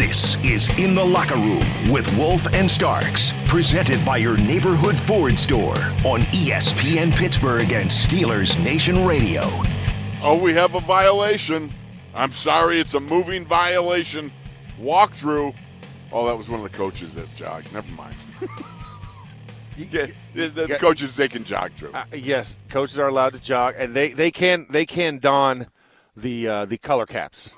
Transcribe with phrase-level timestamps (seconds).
[0.00, 5.38] This is In the Locker Room with Wolf and Starks, presented by your neighborhood Ford
[5.38, 9.42] store on ESPN Pittsburgh and Steelers Nation Radio.
[10.22, 11.70] Oh, we have a violation.
[12.14, 14.32] I'm sorry, it's a moving violation.
[14.80, 15.54] Walkthrough.
[16.10, 17.70] Oh, that was one of the coaches that jogged.
[17.70, 18.16] Never mind.
[19.76, 20.78] yeah, the, the Yeah.
[20.78, 21.92] coaches they can jog through.
[21.92, 25.66] Uh, yes, coaches are allowed to jog, and they, they can they can don
[26.16, 27.54] the uh, the color caps.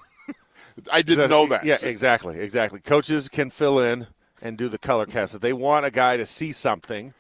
[0.93, 1.65] I didn't know that.
[1.65, 2.81] Yeah, exactly, exactly.
[2.81, 4.07] Coaches can fill in
[4.41, 5.35] and do the color cast.
[5.35, 7.15] if they want a guy to see something.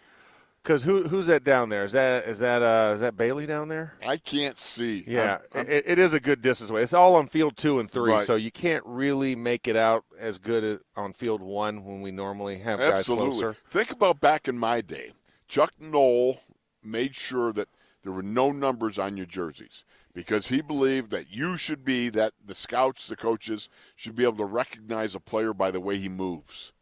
[0.62, 1.82] Because who who's that down there?
[1.82, 3.94] Is that is that uh, is that Bailey down there?
[4.06, 5.02] I can't see.
[5.08, 6.82] Yeah, I'm- I'm- it, it is a good distance away.
[6.82, 8.20] It's all on field two and three, Right.
[8.22, 12.58] so you can't really make it out as good on field one when we normally
[12.58, 13.56] have guys closer.
[13.70, 15.10] Think about back in my day.
[15.48, 16.40] Chuck Noll
[16.80, 17.66] made sure that
[18.04, 19.84] there were no numbers on your jerseys
[20.14, 24.36] because he believed that you should be that the scouts, the coaches should be able
[24.38, 26.72] to recognize a player by the way he moves.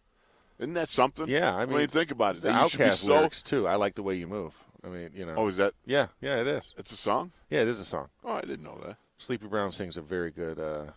[0.58, 1.26] Isn't that something?
[1.26, 3.66] Yeah, I mean, think about it, The that you should be OutKast so- lyrics too.
[3.66, 4.54] I like the way you move.
[4.84, 5.34] I mean, you know.
[5.36, 5.74] Oh, is that?
[5.84, 6.74] yeah, yeah, it is.
[6.78, 7.32] It's a song.
[7.50, 8.08] Yeah, it is a song.
[8.24, 8.96] Oh, I didn't know that.
[9.18, 10.92] Sleepy Brown sings a very good, uh,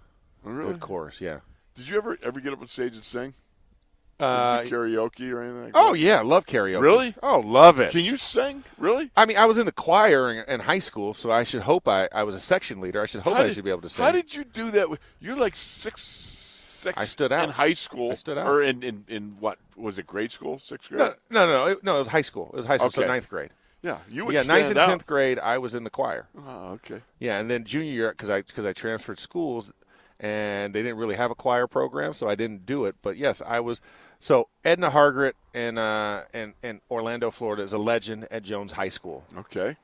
[0.46, 0.72] Oh, really?
[0.74, 1.20] good chorus.
[1.22, 1.40] Yeah.
[1.76, 3.34] Did you ever ever get up on stage and sing?
[4.24, 5.64] Uh, karaoke or anything?
[5.64, 6.82] Like oh yeah, love karaoke.
[6.82, 7.16] Really?
[7.22, 7.92] Oh, love it.
[7.92, 8.64] Can you sing?
[8.78, 9.12] Really?
[9.18, 11.88] I mean, I was in the choir in, in high school, so I should hope
[11.88, 13.02] I, I was a section leader.
[13.02, 14.06] I should hope I did- should be able to sing.
[14.06, 14.88] How did you do that?
[15.20, 16.98] You're like six, six.
[16.98, 17.44] I stood out.
[17.46, 18.12] in high school.
[18.12, 18.48] I stood out.
[18.48, 20.08] Or in, in, in what was it?
[20.08, 21.00] Grade school, sixth grade.
[21.00, 21.96] no, no, no, it, no.
[21.96, 22.50] It was high school.
[22.54, 23.52] It was high school, so ninth grade.
[23.82, 26.28] Yeah, you would yeah, ninth and tenth grade, I was in the choir.
[26.38, 27.02] Oh, okay.
[27.20, 29.74] Yeah, and then junior year, because I because I transferred schools,
[30.22, 32.96] and they didn't really have a choir program, so I didn't do it.
[33.02, 33.82] But yes, I was.
[34.24, 38.88] So Edna Hargret in uh, in, in Orlando, Florida, is a legend at Jones High
[38.88, 39.26] School.
[39.38, 39.76] Okay.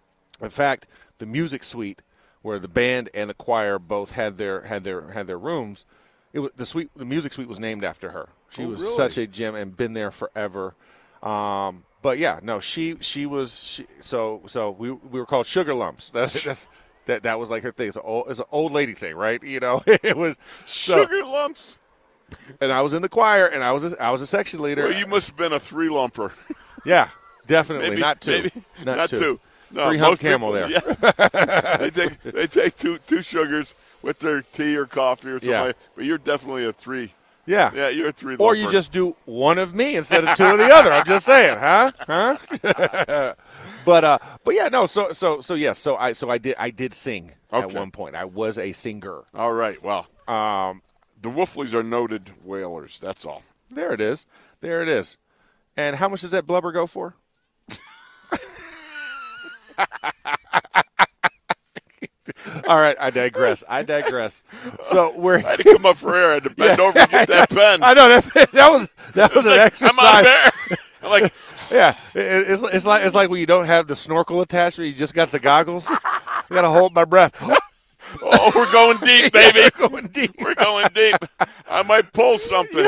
[0.41, 0.85] In fact,
[1.17, 2.01] the music suite,
[2.41, 5.83] where the band and the choir both had their had their had their rooms,
[6.31, 6.89] it was the suite.
[6.95, 8.29] The music suite was named after her.
[8.49, 8.95] She Oh, was really?
[8.95, 10.73] such a gem and been there forever.
[11.21, 15.73] Um, but yeah, no, she she was she, so so we we were called sugar
[15.73, 16.11] lumps.
[16.15, 16.65] That, that's
[17.07, 17.89] that that was like her thing.
[17.89, 19.43] It's an old, it's an old lady thing, right?
[19.43, 21.77] You know, it was so, Sugar lumps.
[22.61, 24.83] And I was in the choir, and I was a, I was a section leader.
[24.85, 26.31] Well, you must have been a three lumper.
[26.85, 27.09] yeah,
[27.47, 28.51] definitely maybe not two, Maybe
[28.85, 29.39] not, not two.
[29.71, 30.83] No, Three hump camel people- there.
[31.31, 31.77] Yeah.
[31.77, 35.49] they take they take two two sugars with their tea or coffee or something.
[35.49, 35.61] Yeah.
[35.61, 37.13] like But you're definitely a three.
[37.45, 37.71] Yeah.
[37.75, 38.35] Yeah, you're a three.
[38.37, 40.91] Or you just do one of me instead of two of the other.
[40.91, 41.91] I'm just saying, huh?
[41.99, 43.33] Huh?
[43.85, 46.69] but uh but yeah, no, so so so yes, so I so I did I
[46.71, 48.15] did sing at one point.
[48.15, 49.23] I was a singer.
[49.33, 49.81] All right.
[49.83, 50.81] Well, Um
[51.21, 52.99] the Wolfleys are noted whalers.
[52.99, 53.43] That's all.
[53.69, 54.25] there it is.
[54.61, 55.17] There it is.
[55.77, 57.15] And how much does that blubber go for?
[62.67, 63.63] All right, I digress.
[63.67, 64.43] I digress.
[64.83, 66.31] So we're I had to come up for air.
[66.31, 67.81] I had to bend over and get that pen.
[67.81, 69.91] I know that that was that was an Like, exercise.
[69.97, 70.77] I'm out of air.
[71.03, 71.33] I'm like,
[71.71, 74.85] Yeah, it- it's, it's like it's like when you don't have the snorkel attached, where
[74.85, 75.89] you just got the goggles.
[75.91, 77.33] I gotta hold my breath.
[78.21, 79.59] Oh, we're going deep, baby.
[79.79, 80.31] We're going deep.
[80.39, 81.15] We're going deep.
[81.69, 82.85] I might pull something.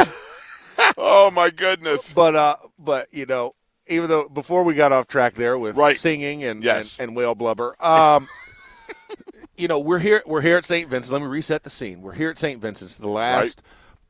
[0.97, 2.11] Oh my goodness.
[2.13, 3.55] But uh, but you know,
[3.87, 5.95] even though before we got off track there with Right.
[5.95, 6.97] singing and, Yes.
[6.99, 8.27] and and whale blubber, um,
[9.57, 10.89] you know, we're here we're here at St.
[10.89, 11.13] Vincent.
[11.13, 12.01] Let me reset the scene.
[12.01, 12.61] We're here at St.
[12.61, 13.61] Vincent's, the last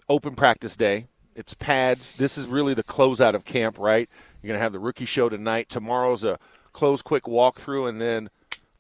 [0.10, 1.08] open practice day.
[1.36, 2.14] It's pads.
[2.16, 4.10] This is really the closeout of camp, right?
[4.42, 5.70] You're gonna have the rookie show tonight.
[5.70, 6.38] Tomorrow's a
[6.74, 8.30] close, quick walkthrough, and then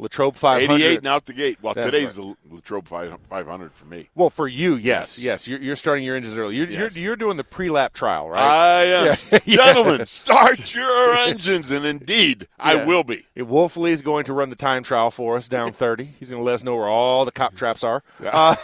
[0.02, 0.74] Latrobe 500.
[0.82, 1.60] 88 and out the gate.
[1.62, 4.10] Well, That's today's the Latrobe 500 for me.
[4.16, 5.20] Well, for you, yes, Yes.
[5.20, 6.56] yes, You're, you're starting your engines early.
[6.56, 6.96] You're, Yes.
[6.96, 8.42] you're, you're doing the pre-lap trial, right?
[8.42, 9.18] I am.
[9.32, 9.40] Yeah.
[9.46, 11.70] Gentlemen, start your engines.
[11.70, 13.26] And indeed, I will be.
[13.38, 16.04] Wolfley is going to run the time trial for us down 30.
[16.20, 18.02] He's going to let us know where all the cop traps are.
[18.26, 18.56] Uh,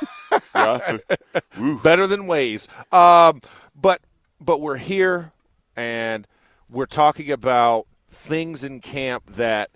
[0.55, 0.97] Yeah.
[1.59, 1.79] Ooh.
[1.79, 2.67] better than Waze.
[2.93, 3.41] Um,
[3.79, 4.01] but
[4.41, 5.31] but we're here
[5.75, 6.27] and
[6.71, 9.69] we're talking about things in camp that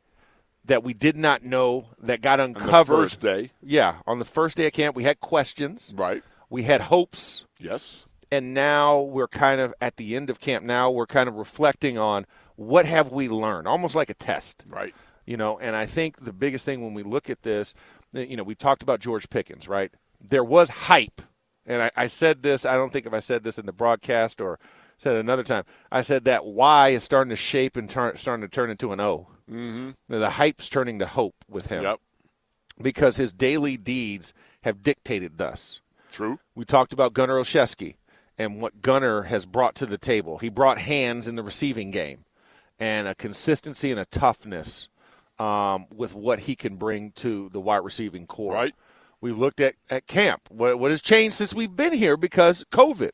[0.71, 2.95] that we did not know that got On the uncovered.
[2.95, 6.23] first day, Yeah, on the first day of camp, we had questions, right?
[6.49, 8.05] we had hopes, Yes.
[8.31, 10.63] and now we're kind of at the end of camp.
[10.65, 12.25] Now we're kind of reflecting on
[12.55, 14.93] what have we learned, almost like a test Right.
[15.25, 17.73] you know and i think the biggest thing when we look at this
[18.13, 21.21] you know we talked about george pickens right there was hype
[21.65, 24.41] and I, I said this i don't think if i said this in the broadcast
[24.41, 24.59] or
[24.97, 28.41] said it another time i said that y is starting to shape and turn, starting
[28.41, 29.91] to turn into an o mm-hmm.
[30.07, 31.99] the hype's turning to hope with him Yep.
[32.81, 34.33] because his daily deeds
[34.63, 35.81] have dictated thus
[36.11, 36.39] True.
[36.55, 37.95] we talked about Gunnar Olszewski
[38.37, 40.39] and what Gunnar has brought to the table.
[40.39, 42.25] He brought hands in the receiving game
[42.79, 44.89] and a consistency and a toughness
[45.37, 48.53] um, with what he can bring to the wide receiving core.
[48.53, 48.73] Right.
[49.21, 50.41] We've looked at, at camp.
[50.49, 53.11] What, what has changed since we've been here because COVID.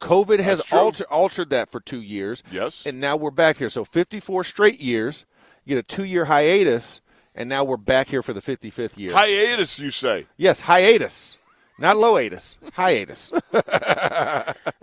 [0.00, 0.78] COVID has That's true.
[0.78, 2.42] altered, altered that for two years.
[2.52, 2.86] Yes.
[2.86, 3.68] And now we're back here.
[3.68, 5.24] So 54 straight years,
[5.64, 7.00] you get a two year hiatus,
[7.34, 9.12] and now we're back here for the 55th year.
[9.12, 10.26] Hiatus, you say.
[10.36, 11.38] Yes, hiatus.
[11.78, 13.32] Not loatus, hiatus.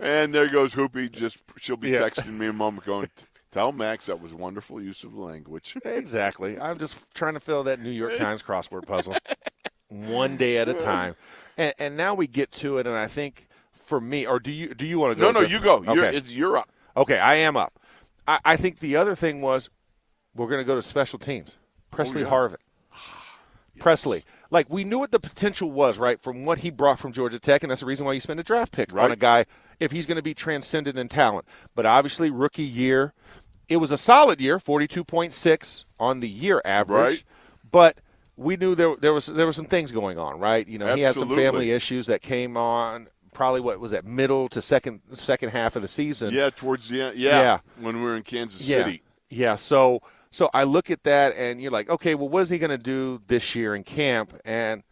[0.00, 1.10] And there goes Hoopy.
[1.12, 2.00] Just she'll be Yeah.
[2.00, 3.10] texting me a moment going,
[3.52, 6.58] "Tell Max that was wonderful use of language." Exactly.
[6.58, 9.16] I'm just trying to fill that New York Times crossword puzzle
[9.88, 11.14] one day at a time.
[11.56, 14.74] And, and now we get to it, and I think for me, or do you
[14.74, 15.30] do you want to go?
[15.30, 15.82] no, no, you go.
[15.82, 16.68] You're, it's, you're up.
[16.96, 17.78] okay, I am up.
[18.26, 19.68] I, I think the other thing was
[20.34, 21.56] we're going to go to special teams.
[21.58, 22.28] Oh, Pressley yeah.
[22.28, 22.56] Harvin.
[23.78, 24.24] Pressley.
[24.50, 27.62] Like we knew what the potential was, right, from what he brought from Georgia Tech,
[27.62, 29.44] and that's the reason why you spend a draft pick on a guy
[29.78, 31.44] if he's going to be transcendent in talent.
[31.74, 33.12] But obviously, rookie year,
[33.68, 37.12] it was a solid year, forty-two point six on the year average.
[37.12, 37.24] Right.
[37.70, 37.98] But
[38.38, 40.66] we knew there there was there were some things going on, right?
[40.66, 43.08] You know, he had some family issues that came on.
[43.34, 46.32] Probably what was that middle to second second half of the season.
[46.32, 47.16] Yeah, towards the end.
[47.18, 47.58] Yeah, Yeah.
[47.78, 48.78] when we were in Kansas Yeah.
[48.78, 49.02] City.
[49.28, 49.56] Yeah.
[49.56, 52.70] So so I look at that and you're like, okay, well, what is he going
[52.70, 54.38] to do this year in camp?
[54.44, 54.82] And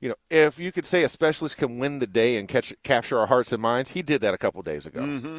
[0.00, 3.18] you know, if you could say a specialist can win the day and catch capture
[3.18, 5.00] our hearts and minds, he did that a couple days ago.
[5.00, 5.38] Mm-hmm.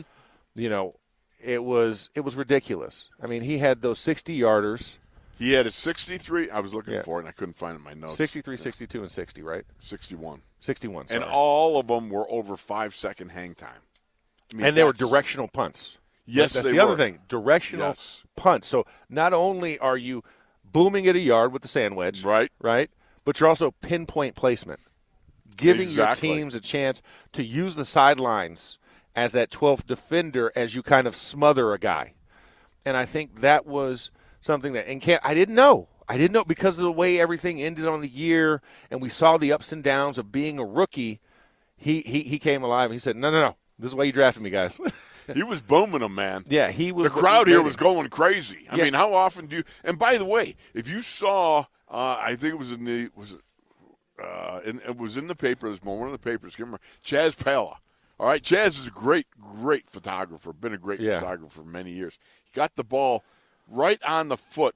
[0.55, 0.95] You know,
[1.43, 3.09] it was it was ridiculous.
[3.21, 4.97] I mean, he had those 60 yarders,
[5.37, 6.49] He had a 63.
[6.49, 7.03] I was looking Yeah.
[7.03, 8.15] for it and I couldn't find it in my notes.
[8.15, 9.65] 63, 62, and 60, right?
[9.79, 10.41] 61.
[10.59, 11.05] 61.
[11.11, 13.81] And all of them were over five second hang time.
[14.53, 15.97] I mean, and they were directional punts.
[16.25, 17.19] Yes, that's the other thing.
[17.27, 18.23] Directional Yes.
[18.35, 18.67] punts.
[18.67, 20.23] So not only are you
[20.63, 22.51] booming at a yard with the sand wedge, Right.
[22.59, 22.89] right,
[23.23, 24.79] but you're also pinpoint placement,
[25.55, 26.29] giving Exactly.
[26.29, 27.01] your teams a chance
[27.33, 28.77] to use the sidelines
[29.15, 32.13] as that 12th defender as you kind of smother a guy.
[32.83, 34.11] And I think that was
[34.41, 35.87] something that in camp I didn't know.
[36.07, 38.61] I didn't know because of the way everything ended on the year,
[38.91, 41.19] and we saw the ups and downs of being a rookie.
[41.77, 42.85] He he, he came alive.
[42.91, 43.55] And he said, "No, no, no.
[43.79, 44.79] This is why you drafted me, guys."
[45.33, 46.45] He was booming them, man.
[46.49, 47.05] yeah, he was.
[47.05, 48.67] the crowd here was going crazy.
[48.69, 48.83] I Yeah.
[48.85, 49.63] mean, how often do you?
[49.83, 53.31] And by the way, if you saw, uh, I think it was in the was
[53.33, 53.39] it,
[54.23, 55.99] uh, in, it was in the paper this morning.
[56.01, 56.57] One of the papers.
[56.57, 57.77] Remember Chaz Palla.
[58.17, 60.53] All right, Chaz is a great, great photographer.
[60.53, 61.19] Been a great Yeah.
[61.19, 62.17] photographer for many years.
[62.45, 63.25] He got the ball
[63.67, 64.75] right on the foot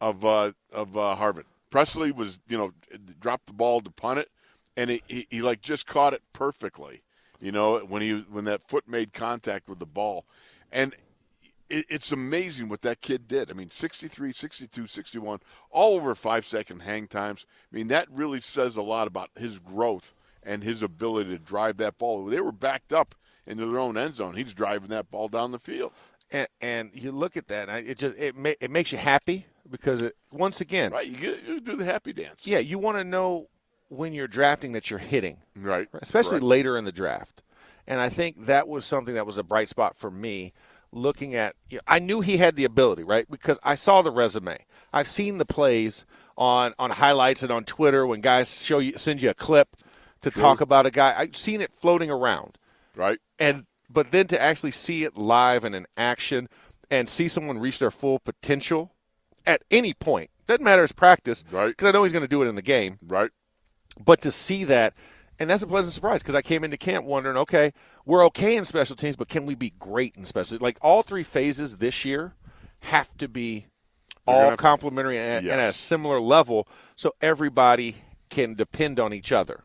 [0.00, 1.44] of uh, of uh, Harvin.
[1.70, 2.72] Pressley was, you know,
[3.20, 4.28] dropped the ball to punt it,
[4.76, 7.02] and he, he, he like just caught it perfectly.
[7.44, 10.24] You know, when he when that foot made contact with the ball,
[10.72, 10.94] and
[11.68, 13.50] it, it's amazing what that kid did.
[13.50, 17.44] I mean, 63, 62, 61, all over five second hang times.
[17.70, 21.76] I mean, that really says a lot about his growth and his ability to drive
[21.76, 22.24] that ball.
[22.24, 23.14] They were backed up
[23.46, 24.36] into their own end zone.
[24.36, 25.92] He's driving that ball down the field.
[26.30, 29.44] and, and you look at that, and it just it ma- it makes you happy
[29.70, 31.06] because it once again, Right?
[31.06, 32.46] You, get, you do the happy dance.
[32.46, 33.48] yeah, you want to know
[33.96, 35.88] when you're drafting that you're hitting, Right.
[35.94, 36.44] especially Correct.
[36.44, 37.42] later in the draft.
[37.86, 40.52] And I think that was something that was a bright spot for me.
[40.92, 43.28] Looking at, you know, I knew he had the ability, right?
[43.28, 44.64] Because I saw the resume.
[44.92, 46.04] I've seen the plays
[46.38, 49.76] on on highlights and on Twitter when guys show you send you a clip
[50.22, 51.12] to talk about a guy.
[51.16, 52.58] I've seen it floating around.
[52.96, 53.18] Right.
[53.40, 56.48] and but then to actually see it live and in action
[56.90, 58.92] and see someone reach their full potential
[59.46, 61.68] at any point doesn't matter his practice Right.
[61.68, 63.30] because i know he's going to do it in the game Right.
[64.02, 64.94] But to see that
[65.38, 67.72] and that's a pleasant surprise because i came into camp wondering okay
[68.04, 70.62] we're okay in special teams but can we be great in special Teams?
[70.62, 72.34] like all three phases this year
[72.82, 73.66] have to be
[74.26, 77.96] gonna all have- complementary and, and at a similar level so everybody
[78.30, 79.64] can depend on each other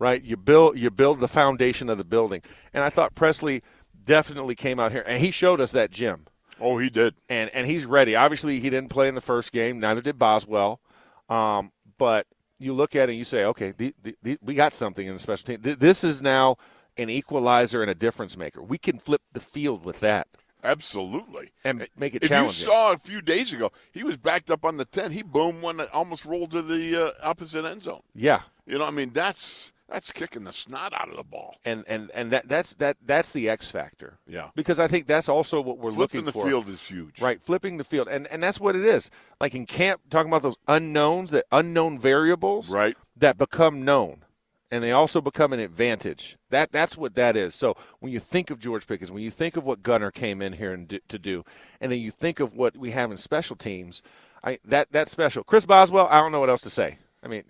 [0.00, 0.24] right?
[0.24, 2.42] You build you build the foundation of the building.
[2.74, 3.62] And i thought pressley
[4.02, 6.26] definitely came out here and he showed us that gym.
[6.58, 7.14] Oh, he did.
[7.28, 8.16] and and he's ready.
[8.16, 10.80] Obviously he didn't play in the first game neither did boswell.
[11.28, 12.26] Um, but
[12.60, 15.14] you look at it and you say, okay, the, the, the, we got something in
[15.14, 15.62] the special team.
[15.62, 16.56] Th- this is now
[16.96, 18.62] an equalizer and a difference maker.
[18.62, 20.28] We can flip the field with that.
[20.62, 21.52] Absolutely.
[21.64, 22.48] And make it if challenging.
[22.48, 25.10] you saw a few days ago, he was backed up on the 10.
[25.10, 28.02] He boomed one that almost rolled to the uh, opposite end zone.
[28.14, 28.42] Yeah.
[28.66, 31.56] You know, I mean, that's that's kicking the snot out of the ball.
[31.64, 34.18] And and and that that's that that's the X factor.
[34.26, 34.50] Yeah.
[34.54, 36.42] Because I think that's also what we're Flipping looking for.
[36.42, 37.20] Flipping the field is huge.
[37.20, 38.08] Right, flipping the field.
[38.08, 39.10] And and that's what it is.
[39.40, 42.96] Like in camp talking about those unknowns, that unknown variables Right.
[43.16, 44.24] that become known.
[44.72, 46.36] And they also become an advantage.
[46.50, 47.56] That that's what that is.
[47.56, 50.52] So when you think of George Pickens, when you think of what Gunnar came in
[50.52, 51.44] here and do, to do,
[51.80, 54.00] and then you think of what we have in special teams,
[54.44, 55.42] I that that's special.
[55.42, 56.98] Chris Boswell, I don't know what else to say.
[57.24, 57.42] I mean,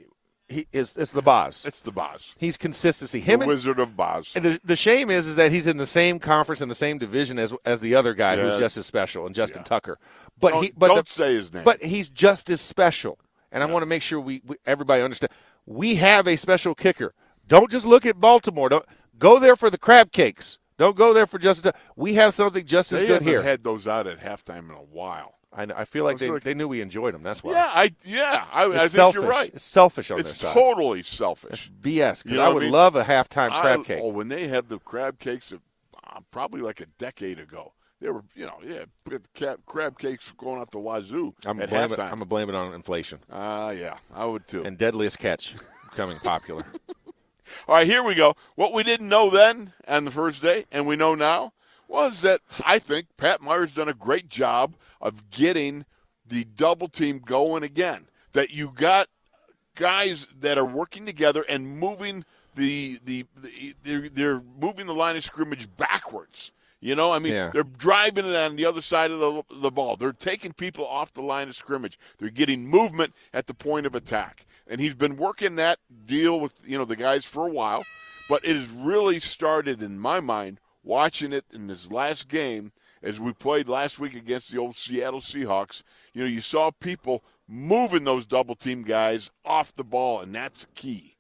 [0.50, 1.64] he is it's the Boz.
[1.70, 2.34] It's the Boz.
[2.38, 3.20] He's consistency.
[3.20, 4.32] Him the and, Wizard of Boz.
[4.34, 6.98] and the, the shame is is that he's in the same conference in the same
[6.98, 9.64] division as as the other guy who's just as special and Justin Yeah.
[9.64, 9.98] Tucker.
[10.38, 11.64] But don't he but don't the, say his name.
[11.64, 13.18] but he's just as special.
[13.52, 15.32] And I want to make sure we, we everybody understand.
[15.66, 17.14] We have a special kicker.
[17.46, 18.68] Don't just look at Baltimore.
[18.68, 18.86] Don't
[19.18, 20.58] go there for the crab cakes.
[20.78, 21.66] Don't go there for just.
[21.96, 23.42] We have something just as good here.
[23.42, 25.34] had those out at halftime in a while.
[25.52, 27.22] I, I feel like It's they, like- they knew we enjoyed them.
[27.24, 27.52] That's why.
[27.52, 29.20] Yeah, I yeah, I, I think selfish.
[29.20, 29.50] you're right.
[29.52, 30.54] It's selfish on It's their side.
[30.54, 31.70] totally selfish.
[31.80, 32.22] BS.
[32.22, 32.72] Because You know I I would mean?
[32.72, 34.00] love a halftime crab I- cake.
[34.02, 38.22] Oh, when they had the crab cakes, uh, probably like a decade ago, they were
[38.34, 38.84] you know yeah,
[39.66, 41.98] crab, cakes going out the wazoo I'm at halftime.
[42.04, 44.62] I'm gonna blame it on inflation Ah, yeah, I would too.
[44.64, 45.54] and deadliest catch
[45.90, 46.64] becoming popular.
[47.68, 48.34] All right, here we go.
[48.54, 51.52] What we didn't know then on the first day, and we know now,
[51.88, 55.84] was that I think Pat Meyer's done a great job of getting
[56.26, 58.06] the double team going again.
[58.32, 59.08] That you got
[59.74, 65.16] guys that are working together and moving the the, the they're, they're moving the line
[65.16, 66.52] of scrimmage backwards.
[66.82, 67.50] You know, I mean, Yeah.
[67.52, 69.96] they're driving it on the other side of the, the ball.
[69.96, 71.98] They're taking people off the line of scrimmage.
[72.18, 74.46] They're getting movement at the point of attack.
[74.66, 77.84] And he's been working that deal with, you know, the guys for a while.
[78.30, 83.20] But it has really started, in my mind, watching it in this last game as
[83.20, 85.82] we played last week against the old Seattle Seahawks.
[86.12, 90.66] You know, you saw people moving those double team guys off the ball, and that's
[90.74, 91.16] key.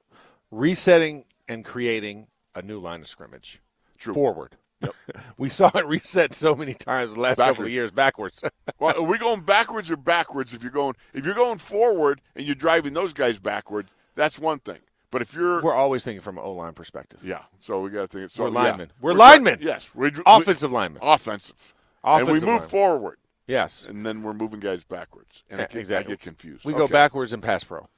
[0.50, 3.60] Resetting and creating a new line of scrimmage.
[3.98, 4.14] True.
[4.14, 4.56] Forward.
[4.82, 4.94] Yep.
[5.38, 8.42] we saw it reset so many times the last couple of years backwards.
[8.78, 10.54] Well, are we going backwards or backwards?
[10.54, 14.58] If you're going, if you're going forward and you're driving those guys backward, that's one
[14.60, 14.78] thing.
[15.10, 17.20] But if you're, We're always thinking from an O line perspective.
[17.22, 18.30] yeah, so we got to think.
[18.30, 18.54] So We're yeah.
[18.54, 18.90] linemen.
[19.00, 19.58] We're linemen.
[19.60, 21.02] Yes, we, we- Offensive linemen.
[21.02, 21.74] offensive,
[22.04, 22.68] and we move linemen.
[22.68, 23.88] forward, Yes.
[23.88, 25.42] and then we're moving guys backwards.
[25.50, 26.12] And I Yeah, get, exactly.
[26.12, 26.64] I get confused.
[26.64, 27.88] We go backwards in pass pro.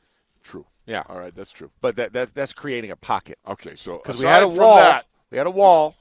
[0.42, 0.64] True.
[0.86, 1.02] Yeah.
[1.08, 1.70] All right, that's true.
[1.80, 3.38] But that, that's that's creating a pocket.
[3.46, 4.76] Okay, so Because we had a wall.
[4.76, 5.94] that- we had a wall.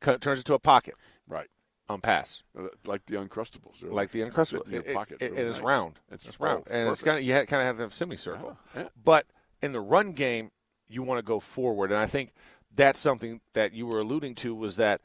[0.00, 0.94] Turns into a pocket
[1.26, 1.48] right?
[1.88, 2.42] on pass.
[2.56, 4.64] Uh, Like the Uncrustables, They're Like the Uncrustable.
[4.66, 5.18] sit in It- pocket.
[5.20, 5.66] it- really it's nice.
[5.66, 5.98] round.
[6.12, 6.64] It's, It's round.
[6.70, 8.56] and it's kind of you kind of have the semicircle.
[8.76, 8.88] Yeah.
[9.04, 9.26] But
[9.62, 10.50] in the run game,
[10.88, 12.32] you want to go forward, and I think
[12.74, 15.00] that's something that you were alluding to was that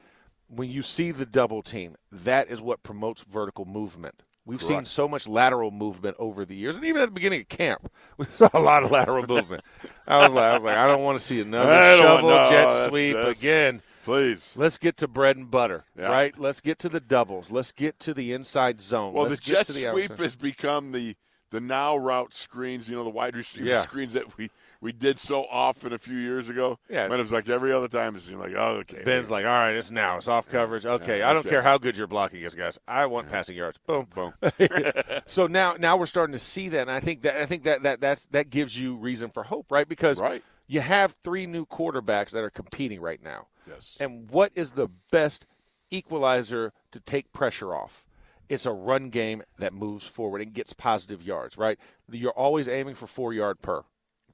[0.47, 4.21] when you see the double team, that is what promotes vertical movement.
[4.45, 7.47] We've seen so much lateral movement over the years, and even at the beginning of
[7.47, 9.63] camp, we saw a lot of lateral movement.
[10.05, 12.49] I was like, I was like, I don't want to see another shovel know.
[12.49, 13.81] jet That's- sweep that's- again.
[14.03, 14.53] Please.
[14.57, 16.07] Let's get to bread and butter, Yeah.
[16.07, 16.37] right?
[16.37, 17.51] Let's get to the doubles.
[17.51, 19.13] Let's get to the inside zone.
[19.13, 20.19] Well, Let's the get jet to the sweep outside.
[20.23, 21.15] has become the
[21.53, 22.89] the now route screens.
[22.89, 23.81] You know, the wide receiver Yeah.
[23.81, 24.49] screens that we
[24.81, 26.77] we did so often a few years ago.
[26.89, 27.07] Yeah.
[27.07, 29.03] when it was like every other time, it seemed like, oh, okay.
[29.05, 30.17] Ben's like, all right, it's now.
[30.17, 30.85] It's off coverage.
[30.85, 31.51] Okay, Yeah, I don't okay.
[31.51, 32.77] care how good your blocking is, guys.
[32.85, 33.77] I want passing yards.
[33.87, 34.07] Boom.
[34.13, 34.33] boom.
[35.25, 37.83] so now, now we're starting to see that, and I think that I think that
[37.83, 39.87] that that's, that gives you reason for hope, right?
[39.87, 40.43] Because Right.
[40.67, 43.47] you have three new quarterbacks that are competing right now.
[43.65, 43.95] Yes.
[44.01, 45.45] And what is the best
[45.91, 48.03] equalizer to take pressure off?
[48.49, 51.79] It's a run game that moves forward and gets positive yards, right?
[52.11, 53.83] You're always aiming for four yard per.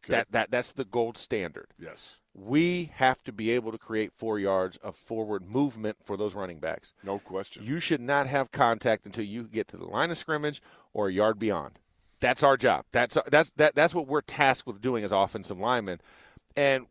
[0.07, 1.67] That that that's the gold standard.
[1.77, 6.33] yes, We have to be able to create four yards of forward movement for those
[6.33, 6.93] running backs.
[7.03, 7.63] no question.
[7.63, 10.61] You should not have contact until you get to the line of scrimmage
[10.93, 11.79] or a yard beyond.
[12.21, 12.85] That's our job.
[12.91, 15.99] That's that's that, that's what we're tasked with doing as offensive linemen.
[16.55, 16.87] And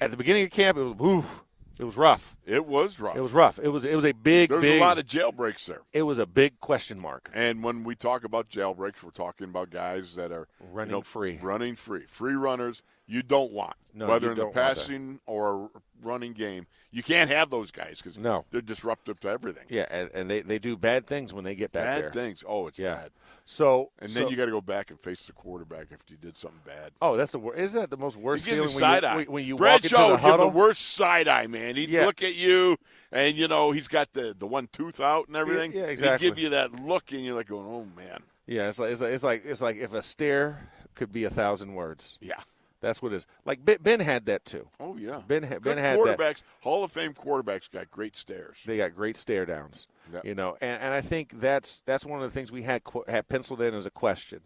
[0.00, 1.44] at the beginning of camp, it was oof,
[1.78, 2.36] it was rough.
[2.46, 3.16] it was rough.
[3.16, 3.58] It was rough.
[3.62, 5.82] It was it was a big There's big a lot of jailbreaks there.
[5.92, 7.30] it was a big question mark.
[7.32, 11.02] And when we talk about jailbreaks, we're talking about guys that are Running you know,
[11.02, 11.38] free.
[11.42, 12.82] running free, free runners.
[13.06, 14.76] You don't want No, whether in the don't want that.
[14.76, 15.70] passing or
[16.02, 16.66] running game.
[16.90, 18.46] You can't have those guys because No.
[18.50, 19.64] they're disruptive to everything.
[19.68, 22.10] Yeah, and, and they, they do bad things when they get back bad there.
[22.12, 22.42] things.
[22.48, 22.94] Oh, it's Yeah.
[22.94, 23.10] bad.
[23.44, 26.16] So And so- then you got to go back and face the quarterback if you
[26.16, 26.92] did something bad.
[27.02, 27.58] oh, that's the worst.
[27.60, 29.24] Isn't that the most worst gives feeling you when side you, eye.
[29.24, 30.46] when- you Brad walk into the huddle?
[30.50, 31.76] the worst side eye, man.
[31.76, 32.06] He'd Yeah.
[32.06, 32.78] look at you,
[33.12, 35.72] and you know he's got the the one tooth out and everything.
[35.72, 36.26] yeah, And exactly.
[36.28, 39.00] He'd give you that look, and you're like going, "Oh man." Yeah, it's like, it's
[39.02, 42.18] like it's like it's like if a stare could be a thousand words.
[42.22, 42.40] Yeah.
[42.80, 43.26] That's what it is.
[43.44, 44.68] Like Ben, ben had that too.
[44.78, 45.22] Oh yeah.
[45.26, 46.16] Ben Good Ben had quarterbacks.
[46.16, 46.42] that.
[46.60, 48.62] Hall of Fame quarterbacks got great stares.
[48.64, 49.86] They got great stare downs.
[50.12, 50.24] Yep.
[50.24, 53.28] You know, and, and I think that's that's one of the things we had had
[53.28, 54.40] penciled in as a question,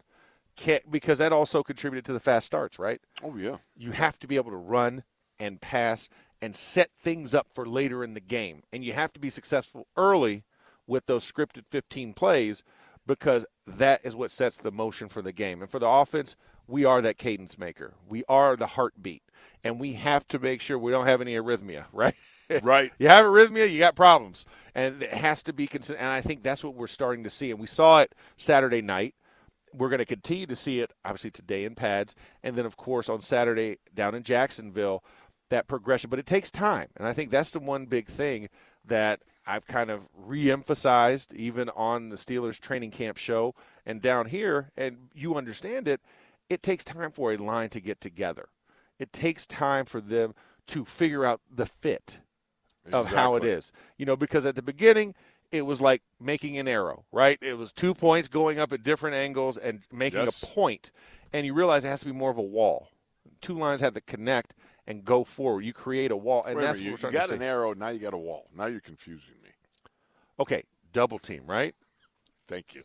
[0.55, 3.01] Can, because that also contributed to the fast starts, right?
[3.23, 3.57] Oh yeah.
[3.77, 5.03] You have to be able to run
[5.39, 6.09] and pass
[6.41, 9.87] and set things up for later in the game, and you have to be successful
[9.95, 10.43] early
[10.87, 12.63] with those scripted 15 plays
[13.05, 15.61] because that is what sets the motion for the game.
[15.61, 16.35] And for the offense,
[16.67, 17.93] we are that cadence maker.
[18.07, 19.23] We are the heartbeat,
[19.63, 22.15] and we have to make sure we don't have any arrhythmia, right?
[22.61, 22.91] Right.
[22.99, 26.01] you have arrhythmia, you got problems, and it has to be consistent.
[26.01, 29.15] And I think that's what we're starting to see, and we saw it Saturday night.
[29.73, 33.09] We're going to continue to see it, obviously today in pads, and then of course
[33.09, 35.03] on Saturday down in Jacksonville.
[35.49, 38.49] That progression, but it takes time, and I think that's the one big thing
[38.85, 43.53] that I've kind of re-emphasized even on the Steelers training camp show
[43.85, 46.01] and down here, and you understand it.
[46.49, 48.49] It takes time for a line to get together.
[48.99, 50.35] It takes time for them
[50.67, 52.19] to figure out the fit
[52.91, 53.71] of how it is.
[53.97, 55.15] You know, because at the beginning
[55.51, 57.37] it was like making an arrow, right?
[57.41, 60.41] It was two points going up at different angles and making Yes.
[60.41, 60.89] a point,
[61.31, 62.89] and you realize it has to be more of a wall.
[63.39, 64.55] Two lines have to connect
[64.87, 65.63] and go forward.
[65.63, 67.41] You create a wall, and Wait that's minute, what we're you, you got to an
[67.43, 67.73] arrow.
[67.73, 68.47] Now you got a wall.
[68.55, 69.49] Now you're confusing me.
[70.39, 71.75] Okay, double team, right?
[72.47, 72.81] Thank you.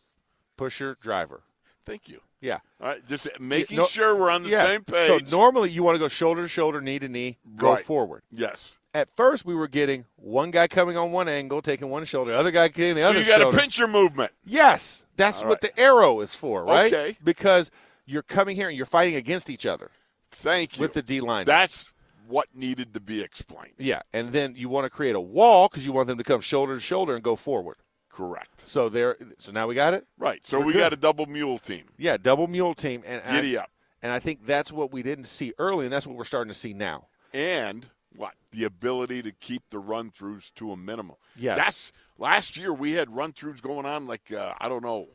[0.55, 1.41] Pusher, driver.
[1.89, 2.21] Thank you.
[2.41, 2.59] Yeah.
[2.79, 4.61] All right, just making no- sure we're on the yeah.
[4.61, 5.07] same page.
[5.07, 7.85] So normally you want to go shoulder to shoulder, knee to knee, go Right.
[7.85, 8.23] forward.
[8.31, 8.77] yes.
[8.91, 12.49] At first, we were getting one guy coming on one angle, taking one shoulder, other
[12.49, 13.57] guy getting the So other So you got shoulder.
[13.57, 14.31] a pincher movement.
[14.43, 16.91] Yes, that's what the arrow is for, right?
[16.91, 17.15] Okay.
[17.23, 17.69] Because
[18.07, 19.91] you're coming here and you're fighting against each other
[20.31, 20.81] Thank you.
[20.81, 21.45] with the D line.
[21.45, 21.91] That's
[22.27, 23.73] what needed to be explained.
[23.77, 26.41] yeah, and then you want to create a wall because you want them to come
[26.41, 27.77] shoulder to shoulder and go forward.
[28.19, 28.67] Correct.
[28.67, 29.15] So there.
[29.37, 30.05] So now we got it.
[30.17, 30.45] Right.
[30.45, 30.79] So We're we good.
[30.79, 31.85] got a double mule team.
[31.97, 33.71] Yeah, double mule team and Giddy I, up.
[34.01, 36.57] And I think that's what we didn't see early, and that's what we're starting to
[36.57, 37.07] see now.
[37.33, 37.85] And
[38.15, 38.33] what?
[38.51, 41.15] The ability to keep the run throughs to a minimum.
[41.37, 41.57] Yes.
[41.57, 45.07] That's last year we had run throughs going on like uh, I don't know,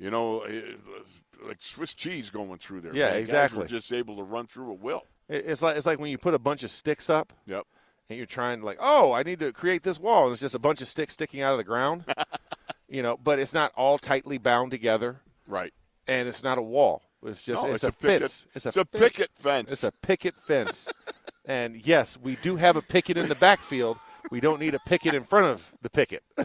[0.00, 0.50] you know, uh,
[1.46, 2.94] like Swiss cheese going through there.
[2.94, 3.18] Yeah, man.
[3.18, 3.60] Exactly.
[3.60, 5.04] were just able to run through at will.
[5.28, 7.66] It's like it's like when you put a bunch of sticks up Yep.
[8.08, 10.54] and you're trying to like, oh, I need to create this wall, and it's just
[10.54, 12.04] a bunch of sticks sticking out of the ground.
[12.88, 15.72] you know, but it's not all tightly bound together, Right.
[16.06, 17.02] and it's not a wall.
[17.24, 18.46] It's just No, it's, it's a, a picket- fence.
[18.54, 19.72] It's a, it's a picket fence.
[19.72, 20.90] It's a picket fence.
[21.44, 23.98] and yes, we do have a picket in the backfield.
[24.30, 26.22] We don't need a picket in front of the picket.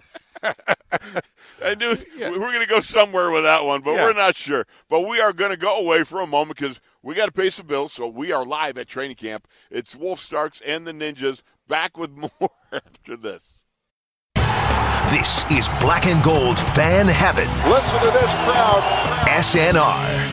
[0.44, 1.76] I
[2.18, 2.30] Yeah.
[2.32, 4.06] We're going to go somewhere with that one, but Yeah.
[4.06, 4.66] we're not sure.
[4.90, 7.50] But we are going to go away for a moment because we got to pay
[7.50, 7.94] some bills.
[7.94, 9.48] So we are live at training camp.
[9.70, 13.63] It's Wolf Starks and the Ninjas back with more after this.
[15.14, 17.48] This is Black and Gold Fan Heaven.
[17.70, 18.82] Listen to this crowd.
[19.28, 20.33] SNR.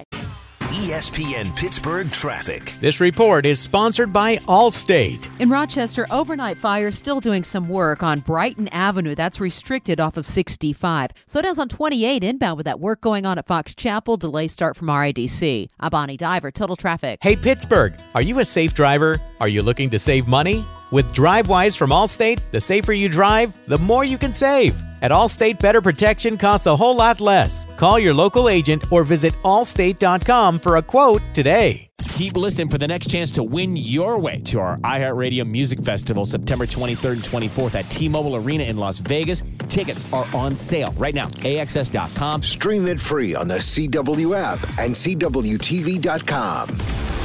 [0.81, 2.73] ESPN Pittsburgh Traffic.
[2.81, 5.29] This report is sponsored by Allstate.
[5.39, 9.13] In Rochester, overnight fire still doing some work on Brighton Avenue.
[9.13, 11.11] That's restricted off of 65.
[11.27, 14.17] So Slowdowns on 28 inbound with that work going on at Fox Chapel.
[14.17, 15.69] Delay start from RIDC.
[15.79, 16.49] I'm Bonnie Diver.
[16.49, 17.19] Total traffic.
[17.21, 19.21] Hey, Pittsburgh, are you a safe driver?
[19.39, 20.65] Are you looking to save money?
[20.89, 24.75] With DriveWise from Allstate, the safer you drive, the more you can save.
[25.01, 27.65] At Allstate, better protection costs a whole lot less.
[27.75, 31.87] Call your local agent or visit allstate.com for a quote today.
[32.09, 36.25] Keep listening for the next chance to win your way to our iHeartRadio Music Festival
[36.25, 39.43] September 23rd and 24th at T-Mobile Arena in Las Vegas.
[39.69, 41.25] Tickets are on sale right now.
[41.27, 42.43] AXS.com.
[42.43, 46.67] Stream it free on the CW app and CWTV.com.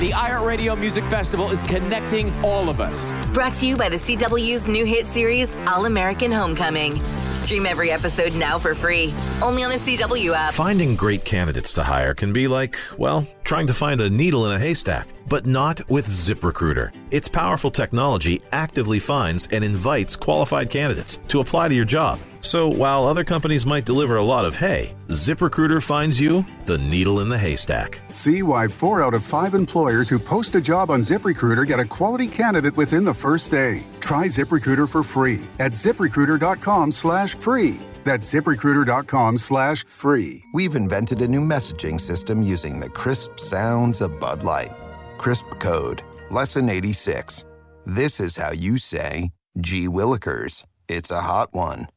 [0.00, 3.12] The iHeartRadio Music Festival is connecting all of us.
[3.32, 7.00] Brought to you by the CW's new hit series, All American Homecoming.
[7.46, 10.52] Stream every episode now for free, only on the CW app.
[10.52, 14.52] Finding great candidates to hire can be like, well, trying to find a needle in
[14.54, 16.92] a haystack, but not with ZipRecruiter.
[17.12, 22.18] Its powerful technology actively finds and invites qualified candidates to apply to your job.
[22.46, 27.18] So while other companies might deliver a lot of hay, ZipRecruiter finds you the needle
[27.18, 28.00] in the haystack.
[28.11, 31.85] See why four out of five employers who post a job on ZipRecruiter get a
[31.85, 33.82] quality candidate within the first day.
[33.98, 37.80] Try ZipRecruiter for free at ziprecruiter.com slash free.
[38.04, 40.44] That's ziprecruiter.com slash free.
[40.54, 44.70] We've invented a new messaging system using the crisp sounds of Bud Light.
[45.18, 46.04] Crisp code.
[46.30, 47.44] Lesson 86.
[47.87, 51.88] This is how you say, gee willikers, it's a hot one.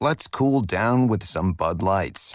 [0.00, 2.32] Let's cool down with some Bud Lights.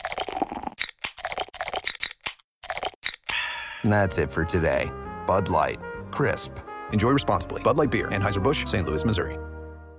[3.86, 4.92] That's it for today.
[5.26, 5.80] Bud Light.
[6.12, 6.58] Crisp.
[6.92, 7.62] Enjoy responsibly.
[7.62, 8.86] Bud Light Beer, Anheuser-Busch, St.
[8.86, 9.38] Louis, Missouri.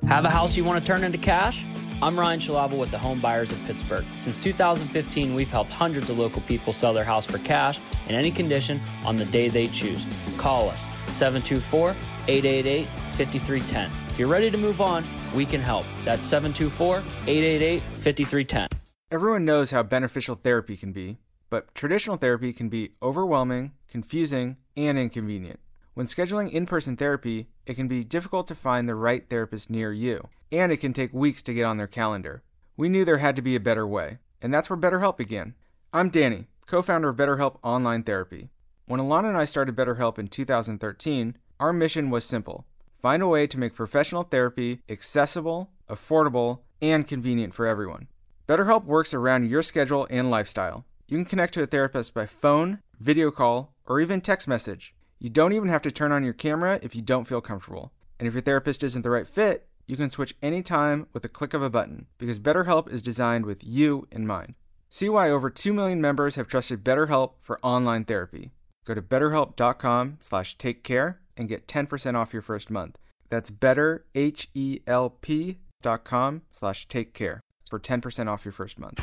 [0.07, 1.65] Have a house you want to turn into cash?
[2.03, 4.05] I'm Ryan Shalava with the Home Buyers of Pittsburgh.
[4.19, 8.31] Since 2015, we've helped hundreds of local people sell their house for cash in any
[8.31, 10.05] condition on the day they choose.
[10.37, 10.83] Call us
[11.17, 11.93] 724
[12.29, 13.91] 888 5310.
[14.11, 15.03] If you're ready to move on,
[15.35, 15.85] we can help.
[16.05, 18.69] That's 724 888 5310.
[19.11, 21.19] Everyone knows how beneficial therapy can be,
[21.51, 25.61] but traditional therapy can be overwhelming, confusing, and inconvenient.
[25.95, 29.93] When scheduling in person therapy, it can be difficult to find the right therapist near
[29.93, 32.43] you, and it can take weeks to get on their calendar.
[32.77, 35.55] We knew there had to be a better way, and that's where BetterHelp began.
[35.93, 38.49] I'm Danny, co founder of BetterHelp Online Therapy.
[38.87, 42.67] When Alana and I started BetterHelp in 2013, our mission was simple
[43.05, 48.09] find a way to make professional therapy accessible, affordable, and convenient for everyone.
[48.49, 50.87] BetterHelp works around your schedule and lifestyle.
[51.07, 54.95] You can connect to a therapist by phone, video call, or even text message.
[55.19, 57.93] You don't even have to turn on your camera if you don't feel comfortable.
[58.19, 61.53] And if your therapist isn't the right fit, you can switch anytime with a click
[61.53, 64.55] of a button because BetterHelp is designed with you in mind.
[64.89, 68.53] See why over 2 million members have trusted BetterHelp for online therapy.
[68.85, 73.01] Go to betterhelp.com slash take care and get 10% off your first month.
[73.31, 79.03] That's betterhelp.com slash take care for 10% off your first month.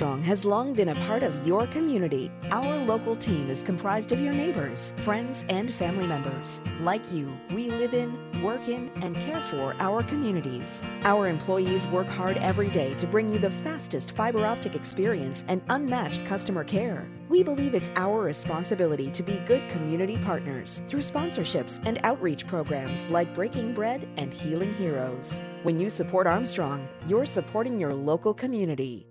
[0.01, 2.31] has long been a part of your community.
[2.49, 6.59] Our local team is comprised of your neighbors, friends, and family members.
[6.81, 10.81] Like you, we live in, work in, and care for our communities.
[11.03, 15.61] Our employees work hard every day to bring you the fastest fiber optic experience and
[15.69, 17.07] unmatched customer care.
[17.29, 23.07] We believe it's our responsibility to be good community partners through sponsorships and outreach programs
[23.09, 25.39] like Breaking Bread and Healing Heroes.
[25.61, 29.10] When you support Armstrong, you're supporting your local community.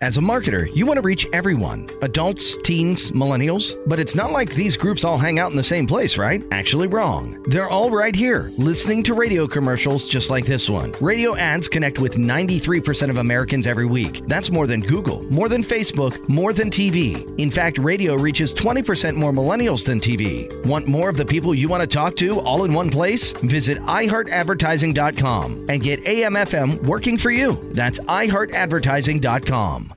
[0.00, 3.76] As a marketer, you want to reach everyone adults, teens, millennials.
[3.88, 6.40] But it's not like these groups all hang out in the same place, right?
[6.52, 7.42] Actually, wrong.
[7.48, 10.94] They're all right here, listening to radio commercials just like this one.
[11.00, 14.22] Radio ads connect with 93% of Americans every week.
[14.28, 17.36] That's more than Google, more than Facebook, more than TV.
[17.40, 20.64] In fact, radio reaches 20% more millennials than TV.
[20.64, 23.32] Want more of the people you want to talk to all in one place?
[23.32, 27.58] Visit iHeartAdvertising.com and get AMFM working for you.
[27.72, 29.87] That's iHeartAdvertising.com.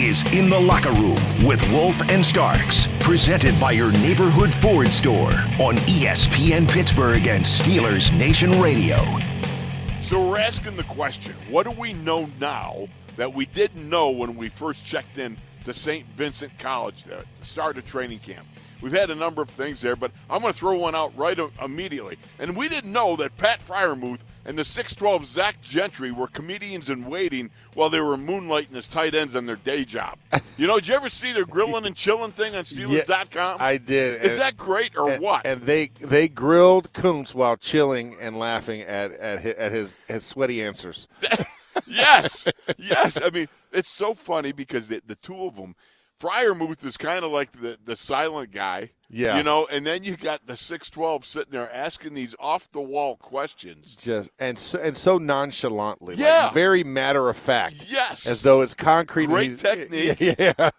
[0.00, 5.32] is In the Locker Room with Wolf and Starks, presented by your neighborhood Ford store
[5.60, 8.96] on ESPN Pittsburgh and Steelers Nation Radio.
[10.00, 14.36] So we're asking the question what do we know now that we didn't know when
[14.36, 16.06] we first checked in to St.
[16.16, 18.46] Vincent College there to start a training camp?
[18.80, 21.38] We've had a number of things there, but I'm going to throw one out right
[21.62, 22.16] immediately.
[22.38, 27.04] And we didn't know that Pat Freiermuth and the 6'12 Zach Gentry were comedians in
[27.04, 30.18] waiting while they were moonlighting as tight ends on their day job.
[30.56, 33.56] You know, did you ever see the grilling and chilling thing on Steelers.com?
[33.60, 34.22] I did.
[34.24, 35.46] Is And- that great or and, what?
[35.46, 40.24] And they they grilled Kuntz while chilling and laughing at at his, at his, his
[40.24, 41.06] sweaty answers.
[41.86, 42.48] yes,
[42.78, 43.18] yes.
[43.22, 45.74] I mean, it's so funny because the, the two of them,
[46.20, 49.36] Freiermuth is kind of like the, the silent guy, Yeah.
[49.38, 53.16] You know, and then you got the 6'12 sitting there asking these off the wall
[53.16, 53.96] questions.
[53.96, 56.50] Just and so, and so nonchalantly, like, Yeah.
[56.50, 58.26] very matter of fact, Yes.
[58.26, 59.26] as though it's concrete.
[59.26, 60.20] Great technique.
[60.20, 60.52] Yeah,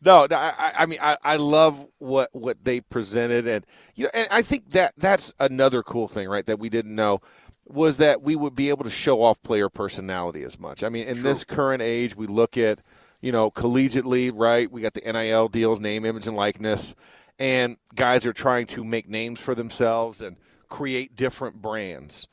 [0.00, 4.04] no, no, I, I- I mean, I, I love what what they presented, and you
[4.04, 6.46] know, and I think that that's another cool thing, right?
[6.46, 7.20] That we didn't know
[7.64, 10.84] was that we would be able to show off player personality as much.
[10.84, 12.78] I mean, in this current age, we look at
[13.20, 14.70] you know collegiately, right?
[14.70, 16.94] We got the NIL deals, name, image, and likeness,
[17.38, 20.36] and guys are trying to make names for themselves and
[20.68, 22.28] create different brands.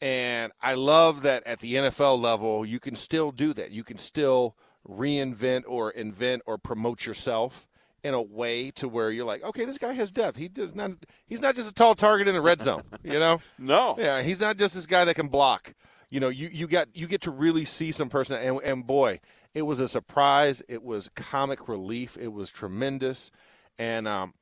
[0.00, 3.70] And I love that at the NFL level, you can still do that.
[3.70, 4.56] You can still
[4.88, 7.66] reinvent or invent or promote yourself
[8.04, 10.36] in a way to where you're like, okay, this guy has depth.
[10.36, 10.92] He does not.
[11.26, 12.82] He's not just a tall target in the red zone.
[13.02, 13.40] You know?
[13.58, 13.96] no.
[13.98, 15.74] Yeah, he's not just this guy that can block.
[16.10, 18.36] You know, you, you got you get to really see some person.
[18.36, 19.20] And, and boy,
[19.54, 20.62] it was a surprise.
[20.68, 22.16] It was comic relief.
[22.20, 23.30] It was tremendous.
[23.78, 24.34] And um,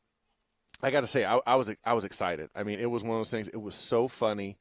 [0.82, 2.50] I got to say, I, I was I was excited.
[2.54, 3.48] I mean, it was one of those things.
[3.48, 4.58] It was so funny,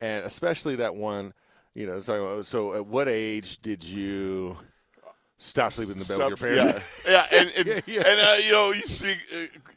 [0.00, 1.32] and especially that one.
[1.72, 4.56] You know, so, so at what age did you
[5.38, 7.04] stop sleeping in the bed with your parents?
[7.06, 8.02] Yeah, yeah, and and, Yeah.
[8.06, 9.14] and uh, you know, you see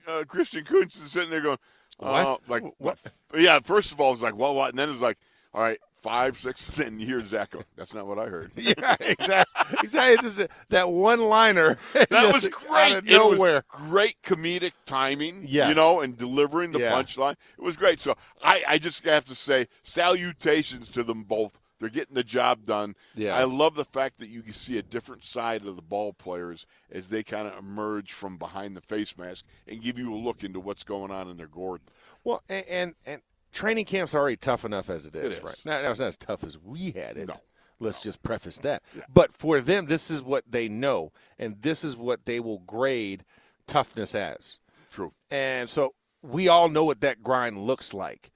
[0.08, 1.60] uh, uh, Christian Kuntz is sitting there going,
[2.00, 2.28] What?
[2.28, 2.98] uh, like what?
[3.36, 5.18] Yeah, first of all, it's like what, what, and then it's like,
[5.54, 8.52] all right, five, six, then you hear that's not what I heard.
[8.58, 9.78] yeah, exactly.
[9.82, 10.14] exactly.
[10.14, 11.78] It's just that one liner.
[11.94, 13.08] That was Out great.
[13.08, 15.46] It was great comedic timing.
[15.48, 15.70] Yes.
[15.70, 16.92] You know, and delivering the Yeah.
[16.92, 17.36] punchline.
[17.58, 18.02] It was great.
[18.02, 21.58] So I, I just have to say, salutations to them both.
[21.80, 22.96] They're getting the job done.
[23.16, 23.38] Yes.
[23.38, 26.66] I love the fact that you can see a different side of the ball players
[26.92, 30.44] as they kind of emerge from behind the face mask and give you a look
[30.44, 31.82] into what's going on in their gourd.
[32.24, 33.22] Well, and, and and
[33.54, 35.44] training camp's already tough enough as it is, It is.
[35.44, 35.56] right?
[35.66, 37.28] Now, now it's not as tough as we had it.
[37.28, 37.36] No.
[37.80, 38.84] Let's just preface that.
[39.14, 43.26] But for them, this is what they know, and this is what they will grade
[43.68, 44.60] toughness as.
[44.92, 45.12] True.
[45.32, 48.32] And so we all know what that grind looks like.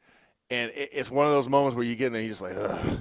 [0.49, 2.41] And it, it's one of those moments where you get in there, and you're just
[2.41, 2.99] like, Ugh,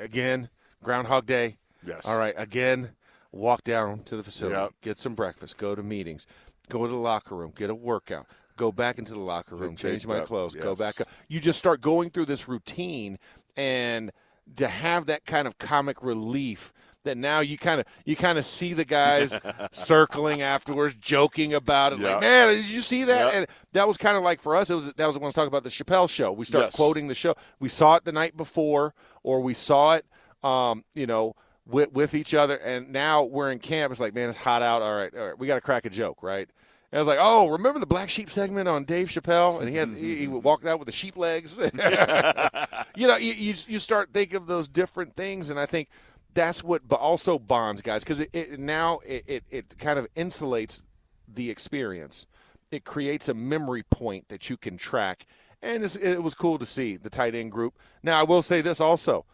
[0.00, 0.48] again,
[0.82, 1.56] Groundhog Day.
[1.86, 2.04] Yes.
[2.06, 2.90] All right, again,
[3.32, 4.70] walk down to the facility, Yep.
[4.82, 6.26] get some breakfast, go to meetings,
[6.68, 10.06] go to the locker room, get a workout, go back into the locker room, change
[10.06, 11.08] my up, clothes, go back up.
[11.28, 13.18] You just start going through this routine
[13.56, 14.10] and
[14.56, 16.72] to have that kind of comic relief
[17.04, 19.38] that now you kind of you kind of see the guys
[19.72, 22.12] circling afterwards joking about it Yeah.
[22.12, 23.38] like man did you see that Yeah.
[23.40, 25.34] and that was kind of like for us it was that was when I was
[25.34, 26.74] talking about the Chappelle show we start Yes.
[26.74, 30.06] quoting the show we saw it the night before or we saw it
[30.42, 31.34] um, you know
[31.66, 34.80] with, with each other and now we're in camp it's like man it's hot out
[34.82, 36.48] all right all right we got to crack a joke right
[36.94, 39.74] and I was like, "Oh, remember the black sheep segment on Dave Chappelle?" And he
[39.74, 40.42] had he, he mm-hmm.
[40.42, 41.58] walked out with the sheep legs.
[42.96, 45.88] you know, you, you you start thinking of those different things, and I think
[46.34, 50.06] that's what but also bonds guys because it, it now it, it, it kind of
[50.14, 50.84] insulates
[51.26, 52.28] the experience.
[52.70, 55.26] It creates a memory point that you can track,
[55.60, 57.74] and it's, it was cool to see the tight end group.
[58.04, 59.26] Now, I will say this also.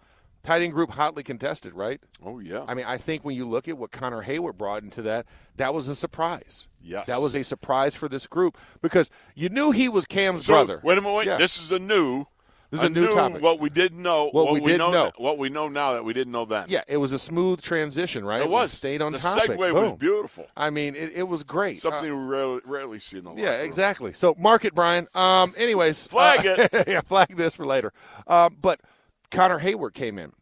[0.43, 2.01] Tight end group hotly contested, right?
[2.25, 2.65] Oh yeah.
[2.67, 5.75] I mean, I think when you look at what Connor Heyward brought into that, that
[5.75, 6.67] was a surprise.
[6.83, 7.07] Yes.
[7.07, 10.81] That was a surprise for this group because you knew he was Cam's So, brother.
[10.83, 11.15] Wait a minute.
[11.17, 11.27] Wait.
[11.27, 11.37] Yeah.
[11.37, 12.27] This is a new.
[12.71, 13.43] This is a new topic.
[13.43, 14.29] What we didn't know.
[14.31, 14.91] What we didn't know.
[14.93, 15.13] know.
[15.19, 16.67] What we know now that we didn't know then.
[16.69, 18.43] Yeah, it was a smooth transition, right?
[18.43, 18.71] It We was.
[18.71, 19.51] stayed on the topic.
[19.59, 20.47] segue was beautiful.
[20.57, 21.81] I mean, it, it was great.
[21.81, 23.65] Something Uh, we rarely, rarely see in the yeah, room.
[23.67, 24.13] exactly.
[24.13, 25.09] So mark it, Brian.
[25.17, 26.85] Um, anyways, Flag uh, it.
[26.89, 27.93] yeah, flag this for later.
[28.29, 28.81] Um, but
[29.33, 30.33] Connor Heyward came in.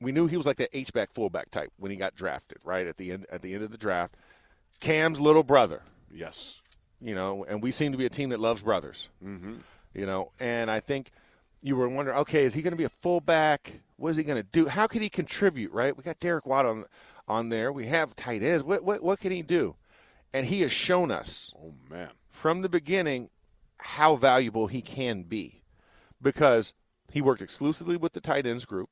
[0.00, 2.86] We knew he was like that H back fullback type when he got drafted, right
[2.86, 4.16] at the end at the end of the draft.
[4.80, 6.60] Cam's little brother, Yes.
[7.00, 9.08] you know, and we seem to be a team that loves brothers.
[9.24, 9.56] Mm-hmm.
[9.94, 10.32] you know.
[10.40, 11.10] And I think
[11.62, 13.80] you were wondering, okay, is he going to be a fullback?
[13.96, 14.66] What is he going to do?
[14.66, 15.72] How can he contribute?
[15.72, 15.96] Right?
[15.96, 16.84] We got Derek Watt on
[17.28, 17.70] on there.
[17.72, 18.62] We have tight ends.
[18.62, 19.76] What what what can he do?
[20.32, 22.08] And he has shown us Oh man.
[22.32, 23.28] from the beginning
[23.78, 25.62] how valuable he can be,
[26.22, 26.72] because
[27.12, 28.90] he worked exclusively with the tight ends group,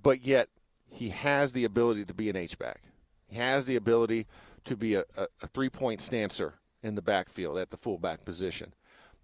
[0.00, 0.48] but yet
[0.88, 2.82] he has the ability to be an H back.
[3.28, 4.26] He has the ability
[4.64, 8.74] to be a, a, a three point stancer in the backfield at the fullback position.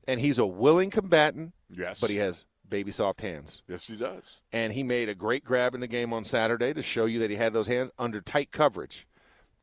[0.09, 2.01] And he's a willing combatant, Yes.
[2.01, 3.63] but he has baby soft hands.
[3.69, 4.41] Yes, he does.
[4.53, 7.31] And he made a great grab in the game on Saturday to show you that
[7.31, 9.07] he had those hands under tight coverage.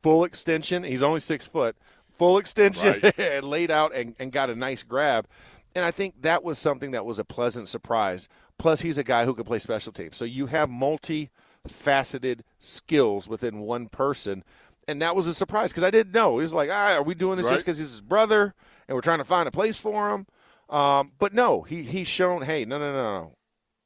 [0.02, 0.84] Full extension.
[0.84, 1.76] He's only six foot.
[2.12, 3.18] Full extension Right.
[3.18, 5.26] and laid out and, and got a nice grab.
[5.74, 8.28] And I think that was something that was a pleasant surprise.
[8.58, 10.16] Plus, he's a guy who can play special teams.
[10.16, 14.44] So you have multi-faceted skills within one person.
[14.88, 16.38] And that was a surprise because I didn't know.
[16.38, 18.54] It was like, ah, are we doing this just because he's his brother
[18.88, 20.26] and we're trying to find a place for him?
[20.74, 23.34] Um, but no, he he's shown, hey, no, no, no, no.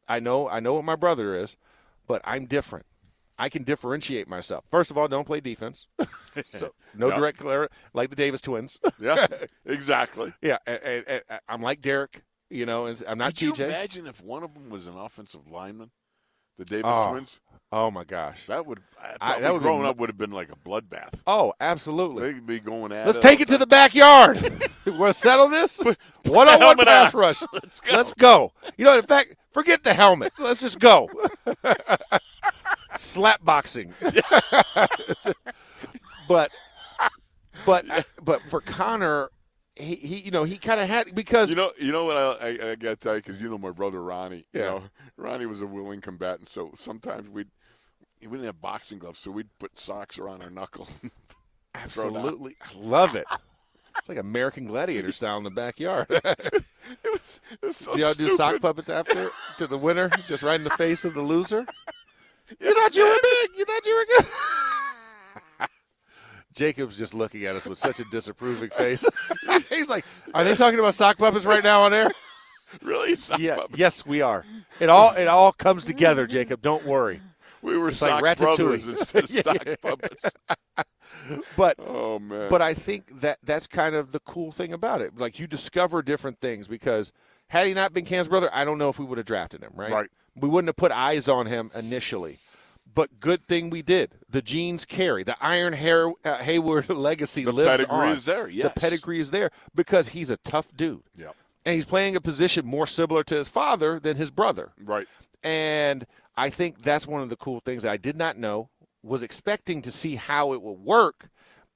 [0.08, 1.56] I know, I know what my brother is,
[2.06, 2.86] but I'm different.
[3.38, 4.64] I can differentiate myself.
[4.70, 5.88] First of all, don't play defense.
[6.46, 7.16] so no Yep.
[7.16, 8.78] direct clear like the Davis twins.
[9.00, 9.26] Yeah,
[9.66, 10.32] exactly.
[10.40, 12.22] yeah, and, and- and I'm like Derek.
[12.50, 13.64] You know, and I'm not Could you TJ.
[13.64, 15.90] imagine if one of them was an offensive lineman?
[16.64, 17.40] The Davis Oh, twins?
[17.74, 18.44] Oh my gosh.
[18.46, 21.14] That would, I, I- that would growing up would have been like a bloodbath.
[21.26, 22.32] Oh, absolutely.
[22.32, 24.52] They'd be going at Let's take it to the backyard.
[24.84, 25.80] We'll settle this.
[25.80, 25.96] One
[26.48, 27.20] oh on one pass on.
[27.20, 27.40] rush.
[27.52, 27.96] Let's go.
[27.96, 28.52] Let's go.
[28.76, 30.32] You know, in fact, forget the helmet.
[30.40, 31.08] Let's just go.
[32.92, 33.94] Slap boxing.
[36.28, 36.50] but
[37.64, 37.86] but
[38.22, 39.30] but for Connor,
[39.76, 42.46] he, he you know he kind of had because You know, you know what I,
[42.46, 44.44] I, I got to tell you because you know my brother Ronnie.
[44.52, 44.66] You Yeah.
[44.66, 44.82] know,
[45.16, 47.48] Ronnie was a willing combatant, so sometimes we'd
[48.20, 50.88] we didn't have boxing gloves, so we'd put socks around our knuckle.
[51.74, 53.26] Absolutely I love it.
[53.98, 56.06] It's like American Gladiator style in the backyard.
[56.10, 56.64] it
[57.04, 60.56] was, it was so do y'all do sock puppets after to the winner, just right
[60.56, 61.66] in the face of the loser?
[62.60, 63.50] You thought you were big.
[63.56, 64.26] You thought you were good.
[66.52, 69.06] Jacob's just looking at us with such a disapproving face.
[69.68, 72.10] He's like, "Are they talking about sock puppets right now on air?"
[72.80, 73.16] Really?
[73.16, 73.56] Sock yeah.
[73.56, 73.78] puppets?
[73.78, 74.46] Yes, we are.
[74.80, 76.62] It all it all comes together, Jacob.
[76.62, 77.20] Don't worry.
[77.60, 80.24] We were It's sock like brothers instead of sock puppets.
[81.54, 82.48] But Oh man.
[82.48, 85.18] But I think that that's kind of the cool thing about it.
[85.18, 87.12] Like you discover different things because
[87.48, 89.72] had he not been Cam's brother, I don't know if we would have drafted him,
[89.74, 89.92] right?
[89.92, 90.10] Right.
[90.34, 92.38] We wouldn't have put eyes on him initially.
[92.94, 94.12] But good thing we did.
[94.28, 95.24] The genes carry.
[95.24, 98.72] The Ironhead, uh, Heyward legacy The lives pedigree is there, yes.
[98.72, 101.02] The pedigree is there because he's a tough dude.
[101.16, 101.34] Yep.
[101.64, 104.72] And he's playing a position more similar to his father than his brother.
[104.82, 105.06] Right.
[105.42, 108.68] And I think that's one of the cool things that I did not know,
[109.02, 111.28] was expecting to see how it would work,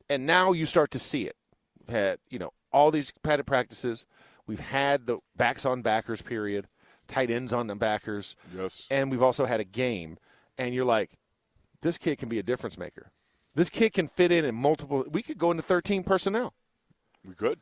[0.09, 1.37] and now you start to see it.
[1.79, 4.07] We've had, you know, all these padded practices.
[4.46, 6.68] We've had the backs on backers period,
[7.09, 8.37] tight ends on the backers.
[8.57, 8.87] Yes.
[8.90, 10.18] And we've also had a game.
[10.59, 11.11] And you're like,
[11.83, 13.11] this kid can be a difference maker.
[13.55, 15.05] This kid can fit in in multiple.
[15.11, 16.55] We could go into 13 personnel
[17.25, 17.61] We could.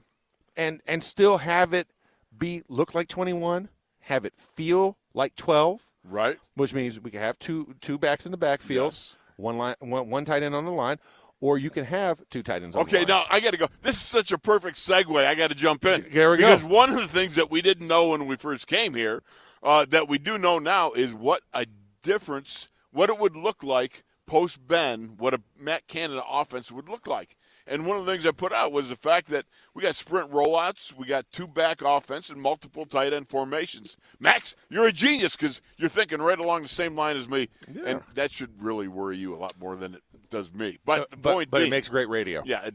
[0.56, 1.88] and and still have it
[2.36, 3.68] be look like 21,
[4.00, 6.38] have it feel like 12, Right.
[6.54, 9.16] which means we can have two two backs in the backfield, Yes.
[9.36, 10.98] one line one, one tight end on the line,
[11.40, 13.68] or you can have two tight ends on the Okay, now I got to go.
[13.82, 15.24] This is such a perfect segue.
[15.24, 16.06] I got to jump in.
[16.12, 16.46] There we go.
[16.46, 19.22] because one of the things that we didn't know when we first came here,
[19.62, 21.66] uh, that we do know now, is what a
[22.02, 27.06] difference, what it would look like post Ben, what a Matt Canada offense would look
[27.06, 27.36] like.
[27.66, 30.30] And one of the things I put out was the fact that we got sprint
[30.30, 33.96] rollouts, we got two back offense, and multiple tight end formations.
[34.20, 37.48] Max, you're a genius because you're thinking right along the same line as me,
[37.86, 40.78] and that should really worry you a lot more than it does me.
[40.84, 42.42] But the Uh, but, point but it makes great radio.
[42.44, 42.68] yeah.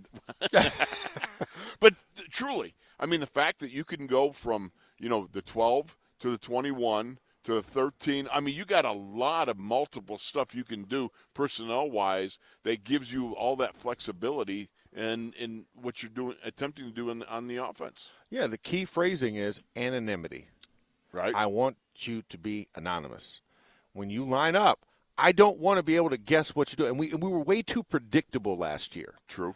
[1.80, 5.42] but th- truly, I mean, the fact that you can go from, you know, the
[5.42, 10.18] 12 to the 21 to the 13, I mean, you got a lot of multiple
[10.18, 16.04] stuff you can do personnel wise that gives you all that flexibility in, in what
[16.04, 18.12] you're doing, attempting to do in, on the offense.
[18.30, 20.48] Yeah, the key phrasing is anonymity.
[21.12, 21.34] Right.
[21.34, 23.42] I want you to be anonymous.
[23.94, 24.80] When you line up,
[25.18, 26.92] I don't want to be able to guess what you're doing.
[26.92, 29.16] And we, and we were way too predictable last year.
[29.28, 29.56] True.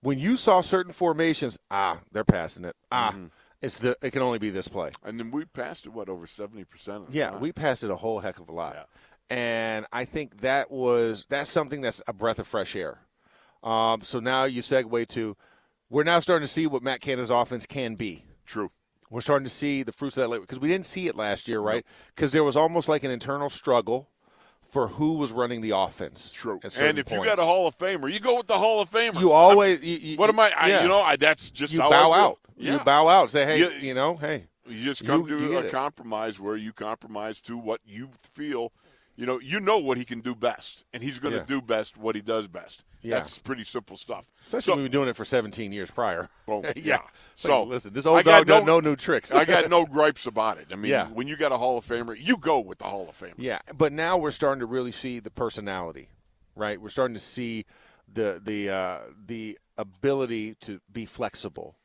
[0.00, 2.76] When you saw certain formations, ah, they're passing it.
[2.90, 3.30] Ah, Mhm.
[3.64, 4.90] It's the it can only be this play.
[5.02, 7.40] And then we passed it, what, over 70% Yeah, time?
[7.40, 8.74] we passed it a whole heck of a lot.
[8.76, 8.84] Yeah.
[9.30, 12.98] And I think that was that's something that's a breath of fresh air.
[13.62, 15.36] Um, so now you segue to
[15.88, 18.24] we're now starting to see what Matt Canada's offense can be.
[18.46, 18.70] True.
[19.10, 21.48] We're starting to see the fruits of that labor because we didn't see it last
[21.48, 21.86] year, right?
[22.14, 24.08] Because there was almost like an internal struggle
[24.74, 26.32] for who was running the offense.
[26.32, 26.58] True.
[26.80, 29.20] And if you got a Hall of Famer, you go with the Hall of Famer.
[29.20, 29.80] You always.
[29.80, 30.50] You, you- what am I?
[30.56, 30.82] I yeah.
[30.82, 32.40] You know, I, that's just you bow out.
[32.56, 32.72] Yeah.
[32.72, 33.30] You bow out.
[33.30, 34.48] Say, hey, You- you, know, hey.
[34.66, 35.70] You just come you to a it.
[35.70, 38.72] compromise where you compromise to what you feel.
[39.16, 41.44] You know, you know what he can do best, and he's going to Yeah.
[41.46, 42.82] do best what he does best.
[43.00, 43.16] Yeah.
[43.18, 44.26] That's pretty simple stuff.
[44.40, 46.30] Especially So- when we've been doing it for 17 years prior.
[46.48, 46.72] Well, yeah.
[46.76, 46.98] yeah.
[47.36, 49.32] So So listen, this old dog doesn't know new tricks.
[49.32, 50.68] I got no gripes about it.
[50.72, 51.06] I mean, Yeah.
[51.08, 53.34] when you got a Hall of Famer, you go with the Hall of Famer.
[53.36, 56.08] Yeah, but now we're starting to really see the personality,
[56.56, 56.80] right?
[56.80, 57.66] We're starting to see
[58.12, 61.76] the the uh, the ability to be flexible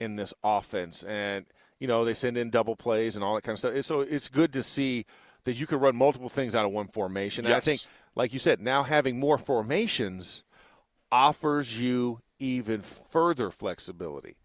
[0.00, 1.44] in this offense, and
[1.80, 3.84] you know they send in double plays and all that kind of stuff.
[3.84, 5.06] So it's good to see
[5.48, 7.46] that you can run multiple things out of one formation.
[7.46, 7.80] And I think,
[8.14, 10.44] like you said, now having more formations
[11.10, 14.36] offers you even further flexibility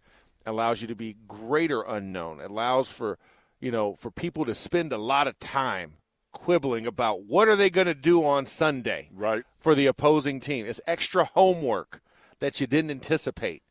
[0.46, 3.18] allows you to be greater unknown allows for
[3.60, 5.92] you know for people to spend a lot of time
[6.32, 9.44] quibbling about what are they going to do on sunday right.
[9.58, 10.64] for the opposing team.
[10.64, 12.00] It's extra homework
[12.40, 13.62] that you didn't anticipate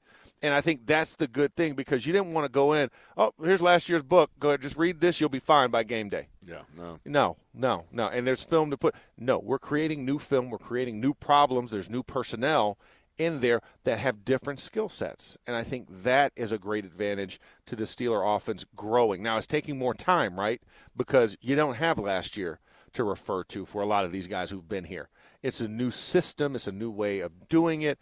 [0.44, 3.32] And I think that's the good thing because you didn't want to go in, oh,
[3.42, 4.30] here's last year's book.
[4.40, 5.22] Go ahead, just read this.
[5.22, 6.28] You'll be fine by game day.
[6.46, 7.00] Yeah, no.
[7.06, 8.10] No, no, no.
[8.10, 8.94] And there's film to put.
[9.18, 10.50] No, we're creating new film.
[10.50, 11.72] We're creating new problems.
[11.72, 12.78] There's new personnel
[13.18, 15.38] in there that have different skill sets.
[15.48, 19.24] And I think that is a great advantage to the Steeler offense growing.
[19.24, 20.62] Now, it's taking more time, right?
[20.98, 22.60] Because you don't have last year
[22.94, 25.10] to refer to for a lot of these guys who've been here.
[25.42, 28.00] It's a new system, it's a new way of doing it.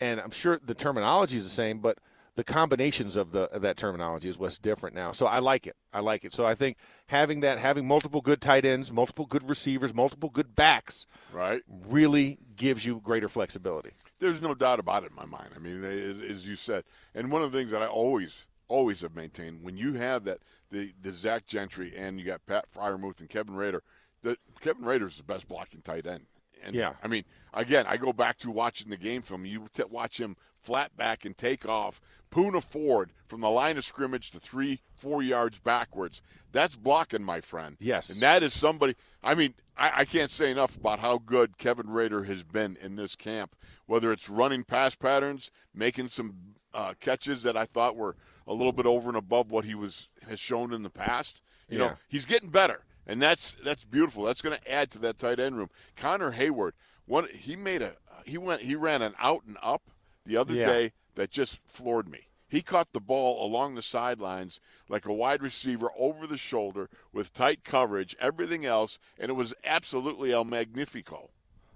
[0.00, 1.98] And I'm sure the terminology is the same, but
[2.36, 5.12] the combinations of the of that terminology is what's different now.
[5.12, 5.76] So I like it.
[5.92, 6.32] I like it.
[6.34, 6.76] So I think
[7.06, 12.38] having that, having multiple good tight ends, multiple good receivers, multiple good backs, right, really
[12.56, 13.90] gives you greater flexibility.
[14.18, 15.50] There's no doubt about it in my mind.
[15.54, 16.84] I mean, as, as you said,
[17.14, 20.38] and one of the things that I always always have maintained when you have that
[20.70, 23.82] the the Zach Gentry and you got Pat Freiermuth and Kevin Rader,
[24.22, 26.26] the Kevin Rader's the best blocking tight end.
[26.64, 26.94] And Yeah.
[27.02, 27.24] I mean,
[27.54, 29.44] again, I go back to watching the game film.
[29.46, 32.00] You t- watch him flat back and take off,
[32.30, 36.20] Poona Ford from the line of scrimmage to three, four yards backwards.
[36.52, 37.76] That's blocking, my friend.
[37.80, 38.10] Yes.
[38.10, 38.96] And that is somebody.
[39.22, 42.96] I mean, I, I can't say enough about how good Kevin Rader has been in
[42.96, 43.54] this camp.
[43.86, 46.34] Whether it's running pass patterns, making some
[46.72, 50.08] uh, catches that I thought were a little bit over and above what he was
[50.28, 51.40] has shown in the past.
[51.68, 51.84] You Yeah.
[51.88, 54.24] know, he's getting better, and that's that's beautiful.
[54.24, 55.70] That's going to add to that tight end room.
[55.96, 56.72] Connor Heyward,
[57.06, 57.92] one he made a
[58.24, 59.82] he went he ran an out and up
[60.24, 60.66] the other Yeah.
[60.66, 62.28] day that just floored me.
[62.48, 67.32] He caught the ball along the sidelines like a wide receiver over the shoulder with
[67.32, 71.30] tight coverage, everything else, and it was absolutely el magnifico.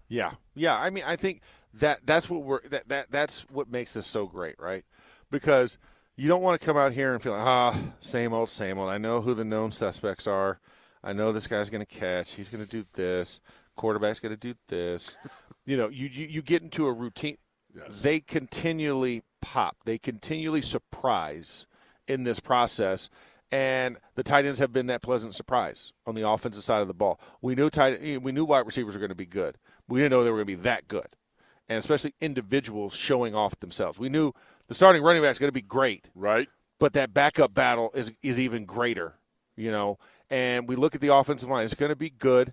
[0.08, 0.76] Yeah, yeah.
[0.76, 1.42] I mean, I think
[1.74, 4.84] that that's what we're that, that that's what makes this so great, right?
[5.30, 5.78] Because
[6.16, 8.88] you don't want to come out here and feel like, ah, same old, same old.
[8.90, 10.60] I know who the known suspects are.
[11.02, 12.34] I know this guy's going to catch.
[12.34, 13.40] He's going to do this.
[13.78, 15.16] Quarterback's going to do this.
[15.64, 17.38] you know, you, you you get into a routine.
[18.02, 19.76] They continually pop.
[19.84, 21.66] They continually surprise
[22.06, 23.08] in this process.
[23.50, 26.94] And the tight ends have been that pleasant surprise on the offensive side of the
[26.94, 27.18] ball.
[27.40, 29.56] We knew tight, we knew wide receivers were going to be good.
[29.88, 31.16] We didn't know they were going to be that good,
[31.66, 33.98] and especially individuals showing off themselves.
[33.98, 34.32] We knew
[34.66, 36.48] the starting running back is going to be great, right?
[36.78, 39.14] But that backup battle is is even greater,
[39.56, 39.98] you know.
[40.28, 42.52] And we look at the offensive line; it's going to be good,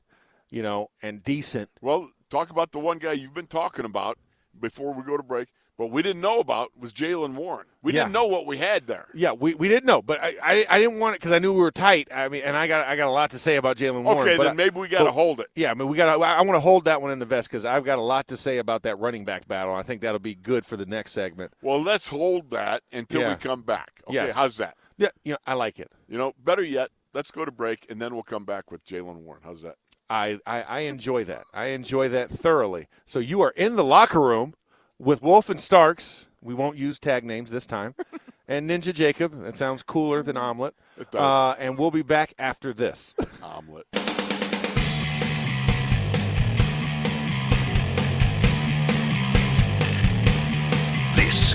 [0.55, 1.69] you know, and decent.
[1.81, 4.17] Well, talk about the one guy you've been talking about
[4.57, 7.65] before we go to break, but we didn't know about was Jaylen Warren.
[7.81, 8.03] We Yeah.
[8.03, 9.07] didn't know what we had there.
[9.13, 11.51] Yeah, we, we didn't know, but I, I, I didn't want it because I knew
[11.51, 12.07] we were tight.
[12.09, 14.19] I mean, and I got I got a lot to say about Jaylen Warren.
[14.21, 15.47] Okay, but then I- maybe we gotta hold it.
[15.55, 16.07] Yeah, I mean, we got.
[16.21, 18.37] I want to hold that one in the vest because I've got a lot to
[18.37, 19.75] say about that running back battle.
[19.75, 21.51] I think that'll be good for the next segment.
[21.61, 23.29] Well, let's hold that until Yeah.
[23.31, 24.01] we come back.
[24.07, 24.37] Okay, Yes.
[24.37, 24.77] how's that?
[24.97, 25.91] Yeah, you know, I like it.
[26.07, 29.17] You know, better yet, let's go to break and then we'll come back with Jaylen
[29.17, 29.41] Warren.
[29.43, 29.75] How's that?
[30.09, 31.45] I, I, I enjoy that.
[31.53, 32.87] I enjoy that thoroughly.
[33.05, 34.53] So you are in the locker room
[34.99, 36.27] with Wolf and Starks.
[36.41, 37.95] We won't use tag names this time.
[38.47, 39.41] and Ninja Jacob.
[39.43, 40.75] That sounds cooler than Omelet.
[40.99, 41.21] It does.
[41.21, 43.15] Uh, and we'll be back after this.
[43.41, 43.87] Omelet.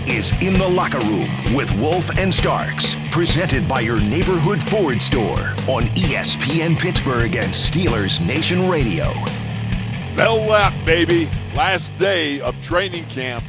[0.07, 5.38] Is In the Locker Room with Wolf and Starks, presented by your neighborhood Ford store
[5.68, 9.12] on ESPN Pittsburgh and Steelers Nation Radio.
[10.16, 11.28] Bell left, baby.
[11.55, 13.44] Last day of training camp.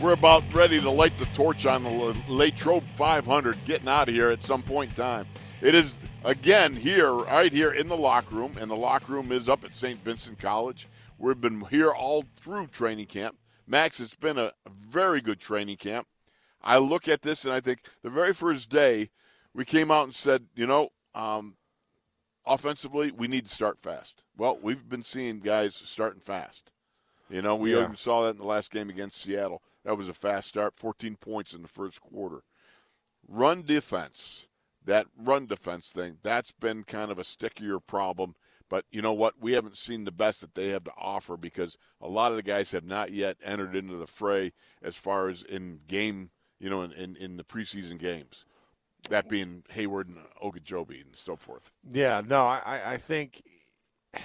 [0.00, 4.30] We're about ready to light the torch on the Latrobe 500, getting out of here
[4.30, 5.26] at some point in time.
[5.60, 9.48] It is, again, here, right here in the locker room, and the locker room is
[9.48, 10.02] up at St.
[10.04, 10.88] Vincent College.
[11.18, 13.36] We've been here all through training camp.
[13.66, 16.06] Max, it's been a very good training camp.
[16.62, 19.10] I look at this and I think the very first day
[19.54, 21.56] we came out and said, you know, um,
[22.46, 24.24] offensively, we need to start fast.
[24.36, 26.70] Well, we've been seeing guys starting fast.
[27.28, 27.84] You know, we Yeah.
[27.84, 29.62] even saw that in the last game against Seattle.
[29.84, 32.42] That was a fast start, 14 points in the first quarter.
[33.26, 34.46] Run defense,
[34.84, 38.34] that run defense thing, that's been kind of a stickier problem.
[38.72, 39.34] But you know what?
[39.38, 42.42] We haven't seen the best that they have to offer because a lot of the
[42.42, 46.80] guys have not yet entered into the fray as far as in game, you know,
[46.80, 48.46] in, in, in the preseason games.
[49.10, 51.70] That being Heyward and Ogunjobi and so forth.
[51.92, 53.42] Yeah, no, I, I- think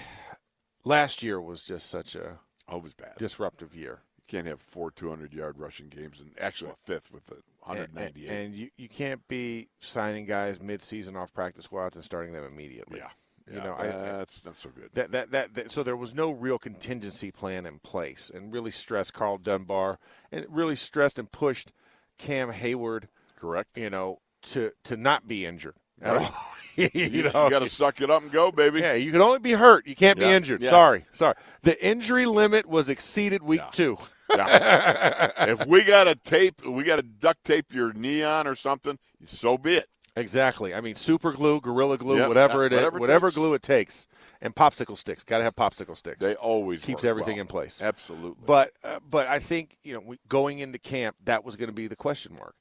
[0.82, 2.38] last year was just such a
[2.70, 3.16] oh, it was bad.
[3.18, 4.00] disruptive year.
[4.16, 7.34] You can't have four 200 yard rushing games and actually a fifth with the
[7.68, 8.28] And, 198.
[8.30, 13.00] and you, you can't be signing guys mid-season off practice squads and starting them immediately.
[13.00, 13.10] Yeah.
[13.50, 14.90] You Yeah, know, I- that's not so good.
[14.94, 18.70] That, that that that so there was no real contingency plan in place, and really
[18.70, 19.98] stressed Karl Dunbar,
[20.30, 21.72] and really stressed and pushed
[22.18, 23.04] Cam Heyward.
[23.36, 23.76] Correct.
[23.78, 24.20] You know
[24.50, 26.26] to to not be injured at Right.
[26.26, 26.34] all.
[26.76, 28.80] you, You, know, got to suck it up and go, baby.
[28.80, 29.84] yeah, you can only be hurt.
[29.86, 30.62] You can't be injured.
[30.62, 30.70] yeah.
[30.70, 31.34] Sorry, sorry.
[31.62, 33.96] The injury limit was exceeded week two.
[34.30, 35.32] Yeah.
[35.48, 38.98] if we got to tape, we got to duct tape your knee on or something.
[39.24, 39.88] So be it.
[40.18, 40.74] Exactly.
[40.74, 43.62] I mean, super glue, gorilla glue, Yep, whatever it is, whatever it whatever glue it
[43.62, 44.08] takes,
[44.40, 45.24] and popsicle sticks.
[45.24, 46.18] Got to have popsicle sticks.
[46.20, 47.42] They always keeps everything well.
[47.42, 47.82] in place.
[47.82, 48.44] Absolutely.
[48.46, 51.74] But uh, but I think you know we, going into camp that was going to
[51.74, 52.54] be the question mark.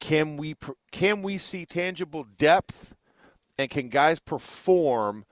[0.00, 2.94] Can we pr- can we see tangible depth,
[3.58, 5.24] and can guys perform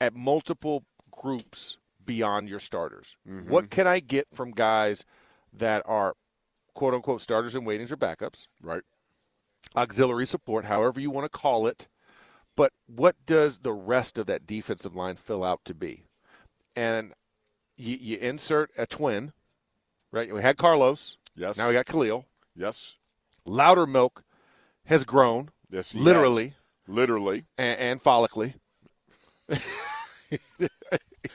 [0.00, 3.16] at multiple groups beyond your starters?
[3.28, 3.50] Mm-hmm.
[3.50, 5.04] What can I get from guys
[5.52, 6.14] that are
[6.74, 8.46] quote unquote starters and waitings or backups?
[8.62, 8.82] Right.
[9.74, 11.88] Auxiliary support, however you want to call it.
[12.56, 16.04] But what does the rest of that defensive line fill out to be?
[16.74, 17.12] And
[17.76, 19.32] you, you insert a twin,
[20.10, 20.32] right?
[20.32, 21.18] We had Carlos.
[21.34, 21.58] Yes.
[21.58, 22.24] Now we got Khalil.
[22.54, 22.96] Yes.
[23.46, 24.22] Loudermilk
[24.86, 25.50] has grown.
[25.70, 26.54] Yes, literally,
[26.86, 26.96] has.
[26.96, 27.44] Literally.
[27.58, 28.54] and, and follically.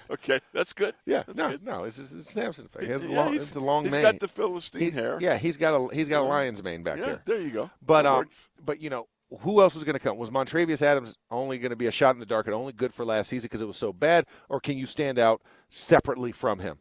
[0.12, 0.94] Okay, that's good.
[1.06, 1.64] Yeah, That's no, good.
[1.64, 2.68] no, it's, it's, it's Samson.
[2.80, 4.02] He has a Yeah, long, he's- it's a long he's mane.
[4.02, 5.18] got the Philistine He- hair.
[5.22, 7.22] Yeah, he's got a he's got a lion's mane back Yeah, there.
[7.26, 7.70] there you go.
[7.86, 8.48] But That um, works.
[8.66, 9.08] but you know,
[9.42, 10.18] who else was going to come?
[10.18, 12.94] Was Montravius Adams only going to be a shot in the dark and only good
[12.94, 16.60] for last season because it was so bad, or can you stand out separately from
[16.60, 16.80] him?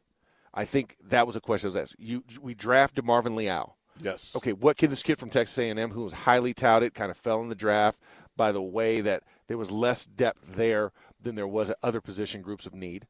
[0.52, 1.96] I think that was a question that was asked.
[2.00, 3.76] You we drafted Marvin Leal.
[4.02, 4.32] Yes.
[4.34, 7.40] Okay, what can this kid from Texas A&M, who was highly touted, kind of fell
[7.42, 8.00] in the draft
[8.36, 10.90] by the way that there was less depth there
[11.22, 13.06] than there was at other position groups of need.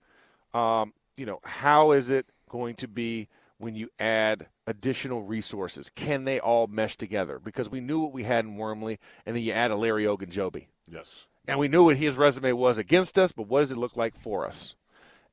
[0.53, 5.91] Um, you know, how is it going to be when you add additional resources?
[5.91, 7.39] Can they all mesh together?
[7.39, 10.67] Because we knew what we had in Wormley, and then you add a Larry Ogunjobi.
[10.89, 11.27] Yes.
[11.47, 14.15] And we knew what his resume was against us, but what does it look like
[14.15, 14.77] for us?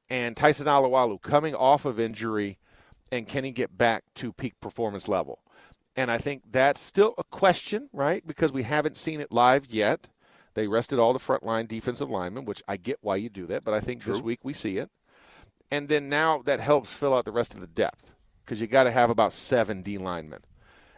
[0.10, 2.58] And Tyson Alualu coming off of injury,
[3.12, 5.40] and can he get back to peak performance level?
[5.96, 8.26] And I think that's still a question, right?
[8.26, 10.08] Because we haven't seen it live yet.
[10.58, 13.76] They rested all the frontline defensive linemen, which I get why you do that, but
[13.76, 14.90] I think this week we see it.
[15.70, 18.86] And then now that helps fill out the rest of the depth because you got
[18.86, 20.40] to have about seven D linemen.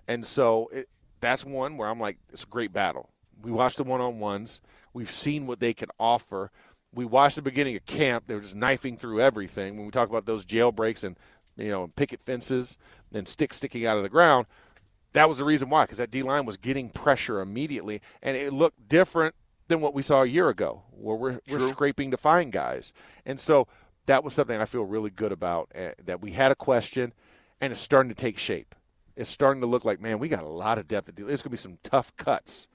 [0.07, 0.87] And so it,
[1.19, 3.09] that's one where I'm like, it's a great battle.
[3.41, 4.61] We watched the one on ones.
[4.93, 6.51] We've seen what they can offer.
[6.93, 8.27] We watched the beginning of camp.
[8.27, 9.75] They were just knifing through everything.
[9.75, 11.17] When we talk about those jailbreaks and
[11.57, 12.77] you know picket fences
[13.11, 14.45] and sticks sticking out of the ground,
[15.11, 15.83] that was the reason why.
[15.83, 19.35] Because that D line was getting pressure immediately, and it looked different
[19.69, 22.91] than what we saw a year ago, where we're we're scraping to find guys.
[23.25, 23.67] And so
[24.07, 25.71] that was something I feel really good about.
[25.73, 27.13] Uh, that we had a question,
[27.61, 28.75] and it's starting to take shape.
[29.15, 31.11] It's starting to look like, man, we got a lot of depth.
[31.15, 32.67] There's going to be some tough cuts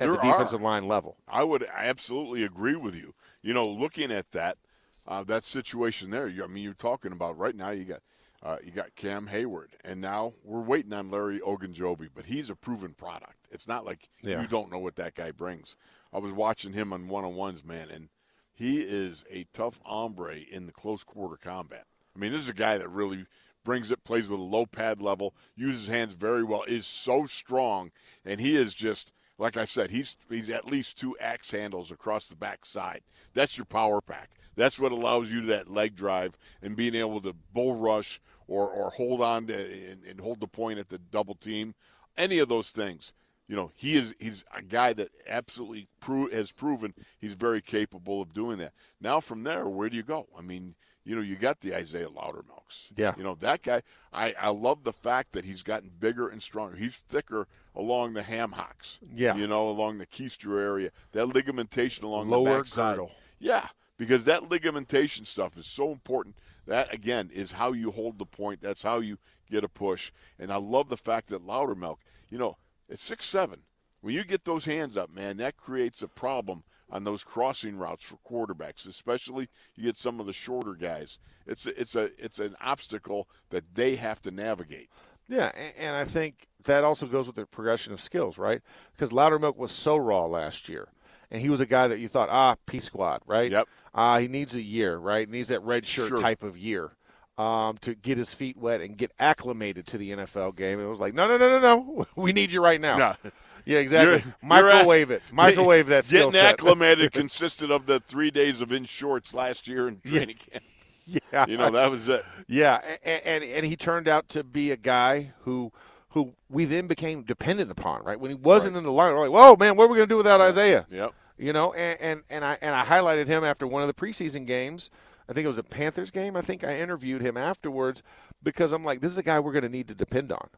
[0.00, 0.64] at There the defensive are.
[0.64, 1.16] line level.
[1.28, 3.14] I would absolutely agree with you.
[3.42, 4.58] You know, looking at that
[5.06, 7.70] uh, that situation there, you, I mean, you're talking about right now.
[7.70, 8.00] You got
[8.42, 12.54] uh, you got Cam Heyward, and now we're waiting on Larry Ogunjobi, but he's a
[12.54, 13.48] proven product.
[13.50, 14.40] It's not like Yeah.
[14.40, 15.74] you don't know what that guy brings.
[16.12, 18.08] I was watching him on one on ones, man, and
[18.54, 21.84] he is a tough hombre in the close quarter combat.
[22.14, 23.26] I mean, this is a guy that really
[23.64, 27.90] brings it, plays with a low pad level, uses hands very well, is so strong,
[28.24, 32.26] and he is just like I said, he's he's at least two axe handles across
[32.26, 33.02] the back side.
[33.34, 34.30] That's your power pack.
[34.56, 38.90] That's what allows you that leg drive and being able to bull rush or, or
[38.90, 41.74] hold on to and, and hold the point at the double team.
[42.16, 43.12] Any of those things.
[43.48, 48.20] You know, he is he's a guy that absolutely pro- has proven he's very capable
[48.20, 48.72] of doing that.
[49.00, 50.26] Now from there, where do you go?
[50.38, 52.90] I mean, you know, you got the Isaiah Loudermilks.
[52.94, 53.14] Yeah.
[53.16, 53.80] You know, that guy,
[54.12, 56.76] I, I love the fact that he's gotten bigger and stronger.
[56.76, 58.98] He's thicker along the ham hocks.
[59.14, 59.34] Yeah.
[59.34, 60.90] You know, along the keister area.
[61.12, 62.96] That ligamentation along Lower the backside.
[62.96, 63.12] girdle.
[63.38, 66.36] Yeah, because that ligamentation stuff is so important.
[66.66, 68.60] That again is how you hold the point.
[68.60, 69.16] That's how you
[69.50, 70.12] get a push.
[70.38, 71.96] And I love the fact that Loudermilk,
[72.28, 72.58] you know,
[72.88, 73.60] it's six seven.
[74.00, 78.04] When you get those hands up, man, that creates a problem on those crossing routes
[78.04, 81.18] for quarterbacks, especially you get some of the shorter guys.
[81.46, 84.88] It's a, it's a it's an obstacle that they have to navigate.
[85.28, 88.62] Yeah, and I think that also goes with the progression of skills, right?
[88.92, 90.88] Because Loudermilk was so raw last year,
[91.30, 93.50] and he was a guy that you thought, ah, P squad, right?
[93.50, 93.68] Yep.
[93.94, 95.28] Ah, he needs a year, right?
[95.28, 96.20] He needs that red shirt Sure.
[96.22, 96.92] type of year
[97.38, 100.80] um, to get his feet wet and get acclimated to the NFL game.
[100.80, 102.96] It was like, no, no, no, no, no, we need you right now.
[102.96, 103.14] No.
[103.64, 104.12] Yeah, exactly.
[104.12, 105.22] You're- you're Microwave at- it.
[105.32, 106.52] Microwave that skill Getting set.
[106.54, 110.64] acclimated consisted of the three days of in shorts last year in training camp.
[111.06, 112.24] yeah, You know, that was it.
[112.46, 115.70] Yeah, and, and and he turned out to be a guy who
[116.10, 118.04] who we then became dependent upon.
[118.04, 120.08] Right when he wasn't in the line, we're like, whoa, man, what are we going
[120.08, 120.86] to do without Isaiah?
[120.90, 121.12] Yep.
[121.36, 124.46] You know, and, and and I and I highlighted him after one of the preseason
[124.46, 124.90] games.
[125.28, 126.36] I think it was a Panthers game.
[126.36, 128.02] I think I interviewed him afterwards
[128.42, 130.48] because I'm like, this is a guy we're going to need to depend on.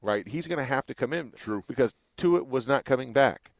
[0.00, 0.26] Right?
[0.28, 1.32] He's going to have to come in.
[1.32, 1.62] True.
[1.66, 3.52] Because Tuitt was not coming back.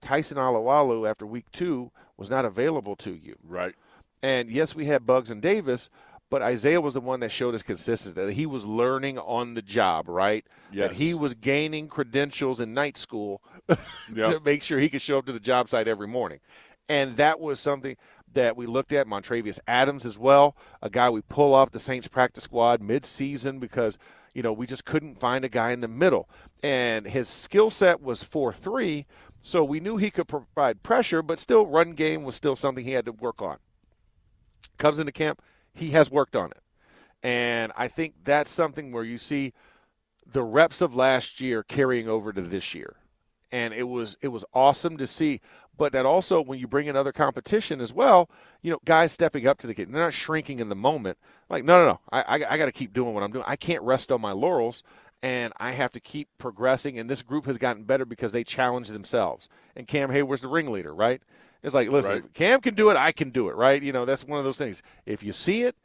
[0.00, 3.36] Tyson Alualu after week two was not available to you.
[3.42, 3.74] Right.
[4.22, 5.90] And yes, we had Buggs and Davis,
[6.30, 9.62] but Isaiah was the one that showed us consistency that he was learning on the
[9.62, 10.44] job, right?
[10.70, 10.90] Yes.
[10.90, 13.78] That he was gaining credentials in night school Yep.
[14.32, 16.40] to make sure he could show up to the job site every morning.
[16.88, 17.96] And that was something
[18.34, 19.06] that we looked at.
[19.06, 23.98] Montravius Adams as well, a guy we pull off the Saints practice squad mid-season because
[24.34, 26.28] you know we just couldn't find a guy in the middle,
[26.62, 29.06] and his skill set was four three,
[29.40, 32.92] so we knew he could provide pressure, but still run game was still something he
[32.92, 33.58] had to work on.
[34.76, 36.62] Comes into camp, he has worked on it,
[37.22, 39.52] and I think that's something where you see
[40.26, 42.96] the reps of last year carrying over to this year
[43.52, 45.40] and it was it was awesome to see.
[45.76, 48.28] But that also, when you bring in other competition as well,
[48.62, 51.18] you know, guys stepping up to the kid, they're not shrinking in the moment.
[51.48, 53.44] Like, no, no, no, I, I, I got to keep doing what I'm doing.
[53.46, 54.82] I can't rest on my laurels,
[55.22, 56.98] and I have to keep progressing.
[56.98, 59.48] And this group has gotten better because they challenge themselves.
[59.76, 61.22] And Cam Heyward's the ringleader, right?
[61.62, 62.24] It's like, listen, Right.
[62.24, 63.80] if Cam can do it, I can do it, right?
[63.80, 64.82] You know, that's one of those things.
[65.06, 65.76] If you see it,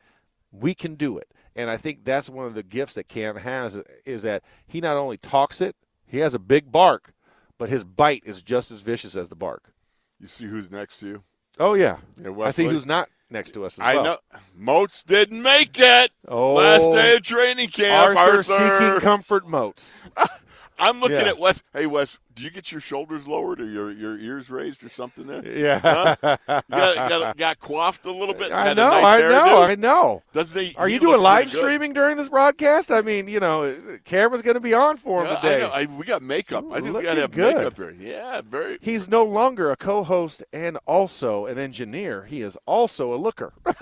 [0.51, 1.31] we can do it.
[1.55, 4.97] And I think that's one of the gifts that Cam has is that he not
[4.97, 7.13] only talks it, he has a big bark,
[7.57, 9.73] but his bite is just as vicious as the bark.
[10.19, 11.23] You see who's next to you?
[11.59, 13.79] Oh yeah, Yeah, I see who's not next to us.
[13.79, 14.03] As I well.
[14.03, 14.17] know.
[14.55, 16.11] Moats didn't make it.
[16.27, 18.17] Oh, Last day of training camp.
[18.17, 20.03] Arthur, Arthur, seeking comfort moats.
[20.79, 21.27] I'm looking Yeah.
[21.29, 21.61] at Wes.
[21.73, 25.27] Hey, Wes, do you get your shoulders lowered or your, your ears raised or something
[25.27, 25.43] there?
[25.53, 25.79] Yeah.
[25.79, 26.15] Huh?
[26.47, 28.51] You got, got, got coiffed a little bit.
[28.51, 30.23] I know, nice I know, I know.
[30.33, 30.73] Doesn't he?
[30.75, 31.59] Are he you doing live good.
[31.59, 32.91] streaming during this broadcast?
[32.91, 35.55] I mean, you know, camera's going to be on for him Yeah, today.
[35.55, 35.71] I know.
[35.93, 36.65] I, we got makeup.
[36.71, 37.55] I think we got to have good.
[37.55, 37.95] makeup here.
[37.99, 38.77] Yeah, very.
[38.81, 42.23] He's no longer a co-host and also an engineer.
[42.23, 43.53] He is also a looker.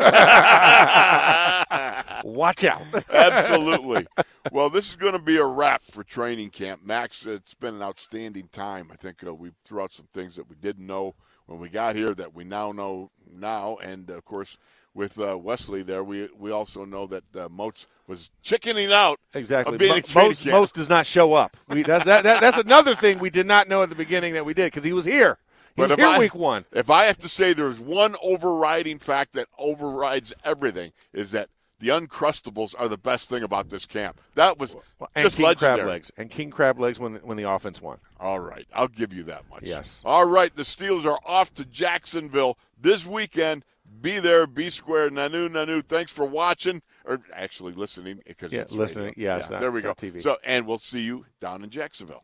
[2.23, 2.83] Watch out.
[3.11, 4.07] Absolutely.
[4.51, 6.81] Well, this is going to be a wrap for training camp.
[6.83, 8.89] Max, it's been an outstanding time.
[8.91, 11.15] I think uh, we threw out some things that we didn't know
[11.45, 13.77] when we got here that we now know now.
[13.77, 14.57] And, of course,
[14.93, 19.19] with uh, Wesley there, we we also know that uh, Moats was chickening out.
[19.33, 19.77] Exactly.
[19.77, 21.55] Mo- at training most, does not show up.
[21.69, 24.45] We, that's, that, that, that's another thing we did not know at the beginning that
[24.45, 25.37] we did because he was here.
[25.75, 26.65] He was here I, week one.
[26.73, 31.49] If I have to say there's one overriding fact that overrides everything is that
[31.81, 34.21] the Uncrustables are the best thing about this camp.
[34.35, 34.75] That was
[35.15, 35.77] And just King legendary.
[35.79, 36.11] Crab Legs.
[36.17, 37.97] And King Crab Legs when, when the offense won.
[38.19, 39.63] All right, I'll give you that much.
[39.63, 40.01] Yes.
[40.05, 43.65] All right, the Steelers are off to Jacksonville this weekend.
[44.01, 45.09] Be there, be square.
[45.09, 45.83] Nanu, Nanu.
[45.83, 49.07] Thanks for watching, or actually listening, because Yeah, listening.
[49.07, 49.23] radio.
[49.33, 49.93] Yeah, it's not- there we go.
[49.93, 50.21] TV.
[50.21, 52.23] So, and we'll see you down in Jacksonville.